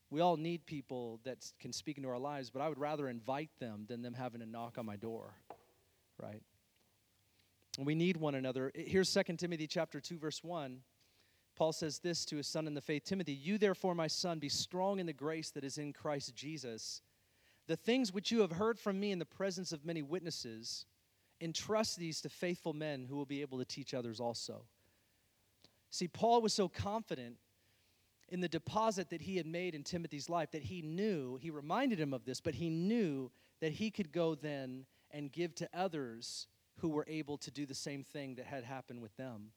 [0.10, 3.50] We all need people that can speak into our lives, but I would rather invite
[3.60, 5.34] them than them having to knock on my door,
[6.18, 6.42] right?
[7.78, 8.72] We need one another.
[8.74, 10.80] Here's 2 Timothy chapter 2 verse 1.
[11.58, 14.48] Paul says this to his son in the faith, Timothy, You therefore, my son, be
[14.48, 17.02] strong in the grace that is in Christ Jesus.
[17.66, 20.86] The things which you have heard from me in the presence of many witnesses,
[21.42, 24.66] entrust these to faithful men who will be able to teach others also.
[25.90, 27.38] See, Paul was so confident
[28.30, 32.00] in the deposit that he had made in Timothy's life that he knew, he reminded
[32.00, 33.32] him of this, but he knew
[33.62, 36.48] that he could go then and give to others
[36.78, 39.52] who were able to do the same thing that had happened with them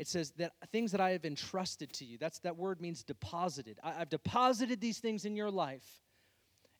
[0.00, 2.16] it says that things that I have entrusted to you.
[2.16, 3.78] That's that word means deposited.
[3.84, 5.84] I, have deposited these things in your life,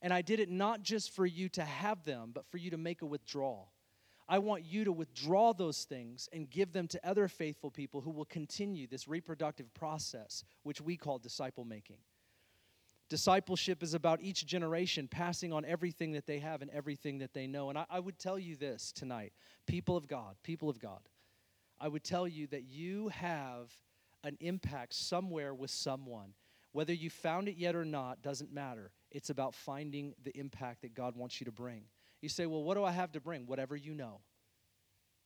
[0.00, 2.78] and I did it not just for you to have them, but for you to
[2.78, 3.72] make a withdrawal.
[4.26, 8.10] I want you to withdraw those things and give them to other faithful people who
[8.10, 11.98] will continue this reproductive process, which we call disciple making.
[13.10, 17.46] Discipleship is about each generation passing on everything that they have and everything that they
[17.46, 17.68] know.
[17.68, 19.34] And I, I would tell you this tonight
[19.66, 21.00] people of God, people of God
[21.80, 23.72] I would tell you that you have
[24.22, 26.34] an impact somewhere with someone.
[26.72, 28.92] Whether you found it yet or not doesn't matter.
[29.10, 31.84] It's about finding the impact that God wants you to bring.
[32.20, 33.46] You say, Well, what do I have to bring?
[33.46, 34.20] Whatever you know.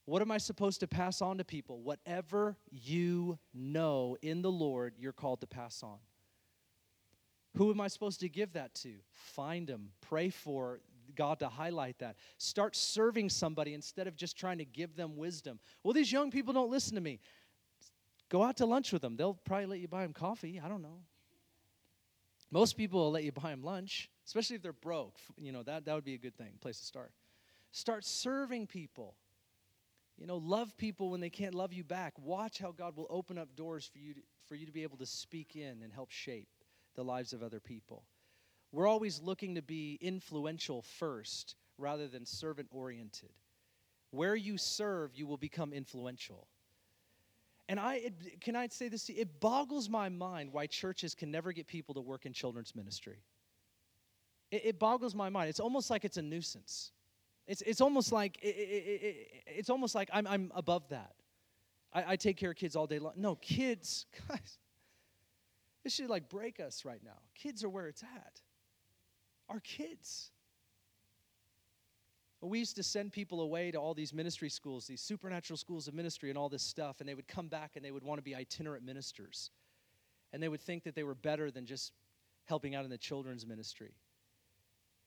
[0.06, 1.80] What am I supposed to pass on to people?
[1.80, 5.98] Whatever you know in the Lord, you're called to pass on.
[7.56, 8.94] Who am I supposed to give that to?
[9.12, 10.80] Find them, pray for
[11.14, 12.16] God to highlight that.
[12.38, 15.58] Start serving somebody instead of just trying to give them wisdom.
[15.82, 17.20] Well, these young people don't listen to me.
[18.28, 19.16] Go out to lunch with them.
[19.16, 20.60] They'll probably let you buy them coffee.
[20.64, 20.98] I don't know.
[22.50, 25.18] Most people will let you buy them lunch, especially if they're broke.
[25.36, 27.12] You know, that, that would be a good thing, place to start.
[27.72, 29.14] Start serving people.
[30.16, 32.14] You know, love people when they can't love you back.
[32.18, 34.98] Watch how God will open up doors for you to, for you to be able
[34.98, 36.48] to speak in and help shape
[36.94, 38.04] the lives of other people.
[38.74, 43.30] We're always looking to be influential first rather than servant oriented.
[44.10, 46.48] Where you serve, you will become influential.
[47.68, 49.08] And I it, can I say this?
[49.08, 53.22] It boggles my mind why churches can never get people to work in children's ministry.
[54.50, 55.50] It, it boggles my mind.
[55.50, 56.90] It's almost like it's a nuisance.
[57.46, 61.14] It's, it's almost like it, it's almost like I'm, I'm above that.
[61.92, 63.12] I, I take care of kids all day long.
[63.14, 64.58] No, kids, guys,
[65.84, 67.20] this should like break us right now.
[67.36, 68.40] Kids are where it's at
[69.48, 70.30] our kids.
[72.40, 75.94] We used to send people away to all these ministry schools, these supernatural schools of
[75.94, 78.22] ministry, and all this stuff, and they would come back and they would want to
[78.22, 79.50] be itinerant ministers.
[80.32, 81.92] And they would think that they were better than just
[82.44, 83.94] helping out in the children's ministry.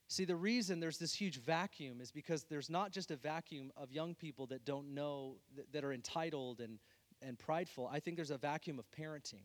[0.08, 3.92] See, the reason there's this huge vacuum is because there's not just a vacuum of
[3.92, 6.80] young people that don't know, that, that are entitled and,
[7.22, 7.90] and prideful.
[7.92, 9.44] I think there's a vacuum of parenting.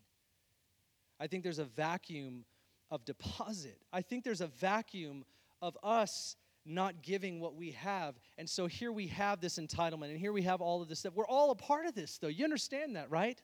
[1.18, 2.44] I think there's a vacuum
[2.92, 3.78] of deposit.
[3.90, 5.24] I think there's a vacuum
[5.62, 8.14] of us not giving what we have.
[8.36, 11.14] And so here we have this entitlement, and here we have all of this stuff.
[11.14, 12.28] We're all a part of this, though.
[12.28, 13.40] You understand that, right?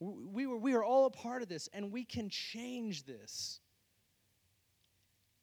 [0.00, 3.60] We, were, we are all a part of this, and we can change this.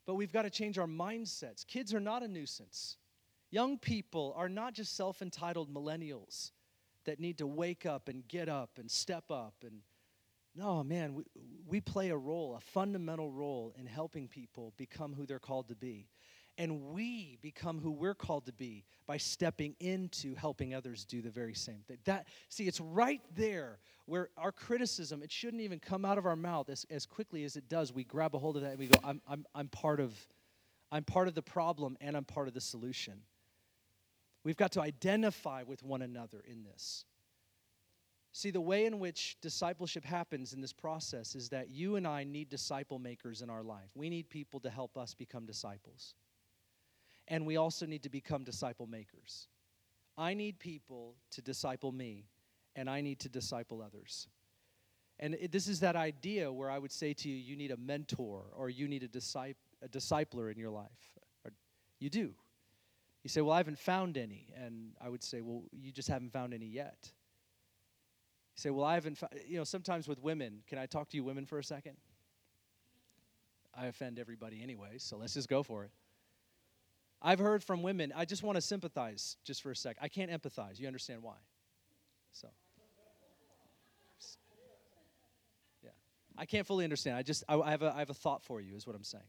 [0.07, 1.65] But we've got to change our mindsets.
[1.65, 2.97] Kids are not a nuisance.
[3.51, 6.51] Young people are not just self entitled millennials
[7.05, 9.81] that need to wake up and get up and step up and
[10.55, 11.23] no, man, we,
[11.67, 15.75] we play a role, a fundamental role in helping people become who they're called to
[15.75, 16.07] be.
[16.57, 21.29] And we become who we're called to be by stepping into helping others do the
[21.29, 21.97] very same thing.
[22.05, 26.37] That see, it's right there where our criticism, it shouldn't even come out of our
[26.37, 27.91] mouth as, as quickly as it does.
[27.91, 30.13] We grab a hold of that and we go, I'm, I'm, I'm part of
[30.91, 33.23] I'm part of the problem and I'm part of the solution.
[34.45, 37.03] We've got to identify with one another in this.
[38.35, 42.25] See, the way in which discipleship happens in this process is that you and I
[42.25, 43.91] need disciple makers in our life.
[43.95, 46.15] We need people to help us become disciples.
[47.29, 49.47] And we also need to become disciple makers.
[50.17, 52.25] I need people to disciple me,
[52.75, 54.27] and I need to disciple others.
[55.17, 57.77] And it, this is that idea where I would say to you, you need a
[57.77, 61.13] mentor or you need a, disciple, a discipler in your life.
[61.45, 61.53] Or
[62.01, 62.33] you do.
[63.23, 64.53] You say, Well, I haven't found any.
[64.61, 67.13] And I would say, Well, you just haven't found any yet.
[68.55, 71.23] You say, well, I haven't, you know, sometimes with women, can I talk to you
[71.23, 71.97] women for a second?
[73.77, 75.91] I offend everybody anyway, so let's just go for it.
[77.21, 79.97] I've heard from women, I just want to sympathize just for a sec.
[79.99, 80.79] I can't empathize.
[80.79, 81.35] You understand why?
[82.31, 82.47] So,
[85.83, 85.89] Yeah.
[86.37, 87.17] I can't fully understand.
[87.17, 89.03] I just, I, I, have a, I have a thought for you, is what I'm
[89.03, 89.23] saying.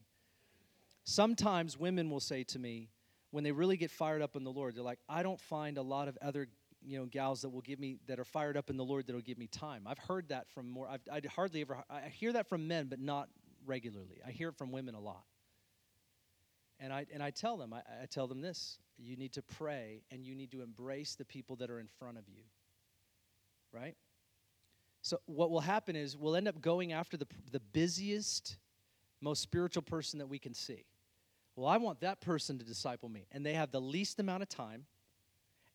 [1.03, 2.89] Sometimes women will say to me,
[3.31, 5.81] when they really get fired up in the Lord, they're like, I don't find a
[5.81, 6.47] lot of other
[6.81, 9.21] you know gals that will give me that are fired up in the Lord that'll
[9.21, 9.83] give me time.
[9.87, 10.87] I've heard that from more.
[10.87, 11.83] I've, I hardly ever.
[11.89, 13.29] I hear that from men, but not
[13.65, 14.19] regularly.
[14.25, 15.23] I hear it from women a lot.
[16.79, 17.73] And I and I tell them.
[17.73, 21.25] I, I tell them this: you need to pray and you need to embrace the
[21.25, 22.43] people that are in front of you.
[23.71, 23.95] Right.
[25.01, 28.57] So what will happen is we'll end up going after the the busiest,
[29.21, 30.85] most spiritual person that we can see.
[31.55, 34.49] Well, I want that person to disciple me, and they have the least amount of
[34.49, 34.85] time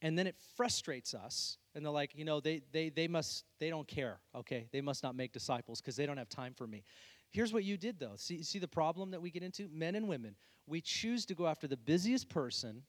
[0.02, 3.70] and then it frustrates us and they're like you know they they they must they
[3.70, 4.66] don't care okay?
[4.72, 6.84] They must not make disciples because they don't have time for me.
[7.30, 8.16] Here's what you did though.
[8.16, 9.68] See see the problem that we get into?
[9.72, 10.36] Men and women.
[10.66, 12.82] We choose to go after the busiest person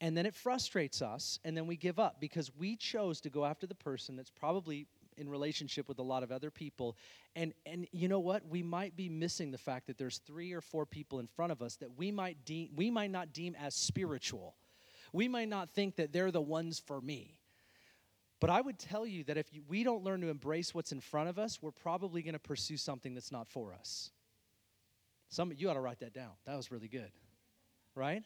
[0.00, 3.44] and then it frustrates us and then we give up because we chose to go
[3.44, 4.86] after the person that's probably
[5.16, 6.96] in relationship with a lot of other people.
[7.34, 8.46] And and you know what?
[8.48, 11.62] We might be missing the fact that there's three or four people in front of
[11.62, 14.56] us that we might deem we might not deem as spiritual
[15.16, 17.38] we might not think that they're the ones for me.
[18.38, 21.30] But I would tell you that if we don't learn to embrace what's in front
[21.30, 24.10] of us, we're probably going to pursue something that's not for us.
[25.30, 26.32] Some you ought to write that down.
[26.44, 27.10] That was really good.
[27.94, 28.22] Right?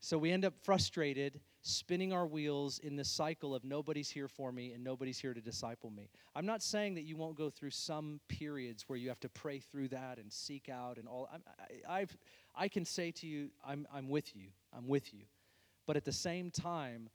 [0.00, 4.50] So we end up frustrated, spinning our wheels in this cycle of nobody's here for
[4.50, 6.08] me and nobody's here to disciple me.
[6.34, 9.60] I'm not saying that you won't go through some periods where you have to pray
[9.60, 11.28] through that and seek out and all.
[11.86, 12.16] I, I've,
[12.56, 14.48] I can say to you, I'm, I'm with you.
[14.76, 15.24] I'm with you.
[15.86, 17.08] But at the same time,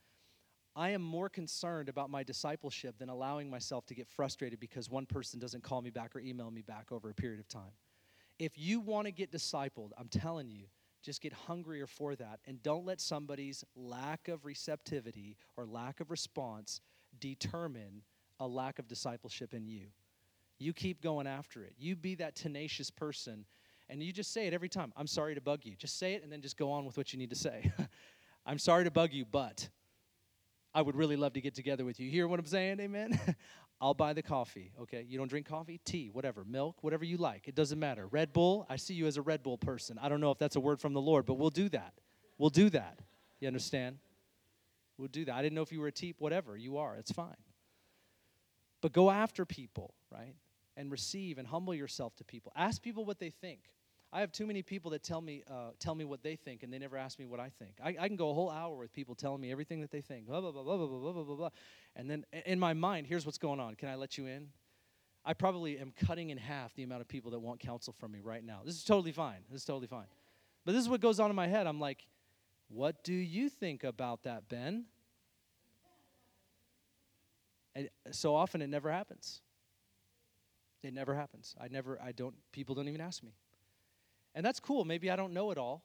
[0.75, 5.05] I am more concerned about my discipleship than allowing myself to get frustrated because one
[5.07, 7.71] person doesn't call me back or email me back over a period of time.
[8.37, 10.65] If you want to get discipled, I'm telling you,
[11.01, 16.11] just get hungrier for that and don't let somebody's lack of receptivity or lack of
[16.11, 16.81] response
[17.19, 18.03] determine
[18.39, 19.87] a lack of discipleship in you.
[20.59, 21.73] You keep going after it.
[21.79, 23.45] You be that tenacious person
[23.89, 24.91] and you just say it every time.
[24.97, 25.75] I'm sorry to bug you.
[25.75, 27.71] Just say it and then just go on with what you need to say.
[28.47, 29.67] I'm sorry to bug you, but
[30.73, 32.09] I would really love to get together with you.
[32.09, 32.79] Hear what I'm saying?
[32.79, 33.19] Amen.
[33.81, 34.71] I'll buy the coffee.
[34.81, 35.05] Okay.
[35.07, 35.81] You don't drink coffee?
[35.83, 36.45] Tea, whatever.
[36.45, 37.47] Milk, whatever you like.
[37.47, 38.07] It doesn't matter.
[38.07, 39.99] Red Bull, I see you as a Red Bull person.
[40.01, 41.93] I don't know if that's a word from the Lord, but we'll do that.
[42.37, 42.99] We'll do that.
[43.41, 43.97] You understand?
[44.97, 45.35] We'll do that.
[45.35, 46.55] I didn't know if you were a teep, whatever.
[46.55, 46.95] You are.
[46.95, 47.35] It's fine.
[48.81, 50.35] But go after people, right?
[50.77, 52.53] And receive and humble yourself to people.
[52.55, 53.59] Ask people what they think.
[54.11, 56.71] I have too many people that tell me uh, tell me what they think, and
[56.71, 57.73] they never ask me what I think.
[57.83, 60.27] I, I, can go a whole hour with people telling me everything that they think,
[60.27, 61.49] blah blah blah blah blah blah blah blah blah.
[61.95, 63.75] And then in my mind, here's what's going on.
[63.75, 64.47] Can I let you in?
[65.25, 68.21] I probably am cutting in half the amount of people that want counsel from me
[68.23, 68.61] right now.
[68.63, 69.39] This is totally fine.
[69.49, 70.07] This is totally fine.
[70.63, 71.67] But this is what goes on in my head.
[71.67, 72.07] I'm like,
[72.69, 74.85] what do you think about that, Ben?
[77.75, 79.41] And so often it never happens.
[80.81, 81.55] It never happens.
[81.59, 83.33] I never, I don't, people don't even ask me.
[84.37, 84.85] And that's cool.
[84.85, 85.83] Maybe I don't know it all.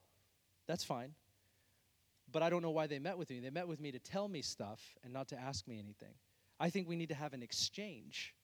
[0.68, 1.14] That's fine.
[2.30, 3.40] But I don't know why they met with me.
[3.40, 6.12] They met with me to tell me stuff and not to ask me anything.
[6.60, 8.34] I think we need to have an exchange.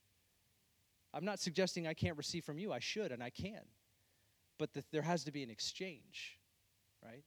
[1.12, 2.72] I'm not suggesting I can't receive from you.
[2.72, 3.61] I should and I can.
[4.59, 6.38] But the, there has to be an exchange,
[7.04, 7.22] right?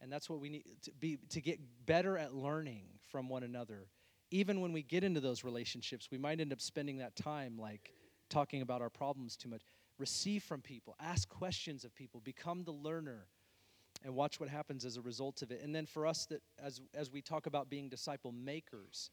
[0.00, 3.88] And that's what we need to be to get better at learning from one another.
[4.30, 7.90] Even when we get into those relationships, we might end up spending that time like
[8.34, 9.62] talking about our problems too much
[9.98, 13.28] receive from people, ask questions of people, become the learner,
[14.04, 15.62] and watch what happens as a result of it.
[15.62, 19.10] And then for us, that as as we talk about being disciple makers,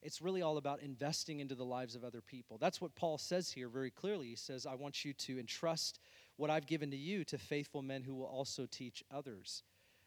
[0.00, 2.56] it's really all about investing into the lives of other people.
[2.56, 4.28] That's what Paul says here very clearly.
[4.28, 5.98] He says, "I want you to entrust
[6.36, 9.64] what I've given to you to faithful men who will also teach others."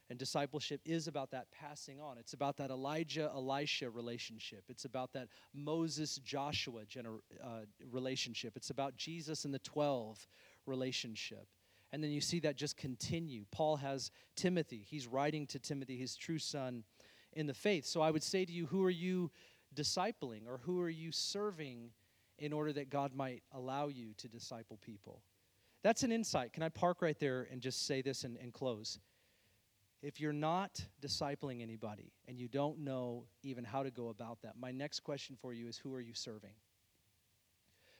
[0.08, 2.16] And discipleship is about that passing on.
[2.16, 4.64] It's about that Elijah Elisha relationship.
[4.68, 8.52] It's about that Moses Joshua gener- uh, relationship.
[8.56, 10.28] It's about Jesus and the 12
[10.64, 11.48] relationship.
[11.92, 13.44] And then you see that just continue.
[13.50, 14.84] Paul has Timothy.
[14.88, 16.84] He's writing to Timothy, his true son
[17.32, 17.84] in the faith.
[17.84, 19.30] So I would say to you, who are you
[19.74, 21.90] discipling or who are you serving
[22.38, 25.22] in order that God might allow you to disciple people?
[25.82, 26.52] That's an insight.
[26.52, 28.98] Can I park right there and just say this and, and close?
[30.02, 34.54] If you're not discipling anybody and you don't know even how to go about that,
[34.58, 36.52] my next question for you is who are you serving?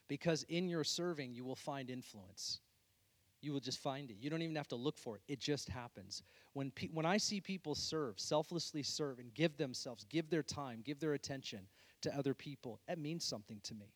[0.09, 2.61] Because in your serving, you will find influence.
[3.40, 4.16] You will just find it.
[4.20, 5.22] You don't even have to look for it.
[5.26, 6.22] It just happens.
[6.53, 10.82] When, pe- when I see people serve, selflessly serve, and give themselves, give their time,
[10.84, 11.61] give their attention
[12.03, 13.92] to other people, it means something to me.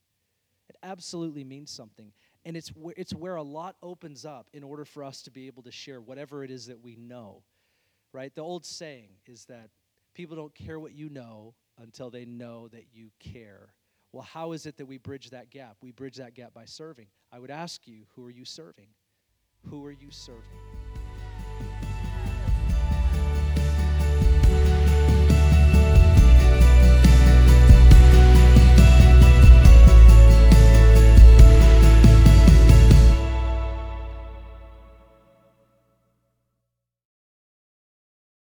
[0.68, 2.12] It absolutely means something.
[2.44, 5.46] And it's, wh- it's where a lot opens up in order for us to be
[5.46, 7.42] able to share whatever it is that we know
[8.13, 8.35] right?
[8.35, 9.71] The old saying is that
[10.15, 13.75] people don't care what you know until they know that you care
[14.13, 15.77] Well, how is it that we bridge that gap?
[15.83, 17.07] We bridge that gap by serving.
[17.33, 18.89] I would ask you, who are you serving?
[19.69, 20.80] Who are you serving?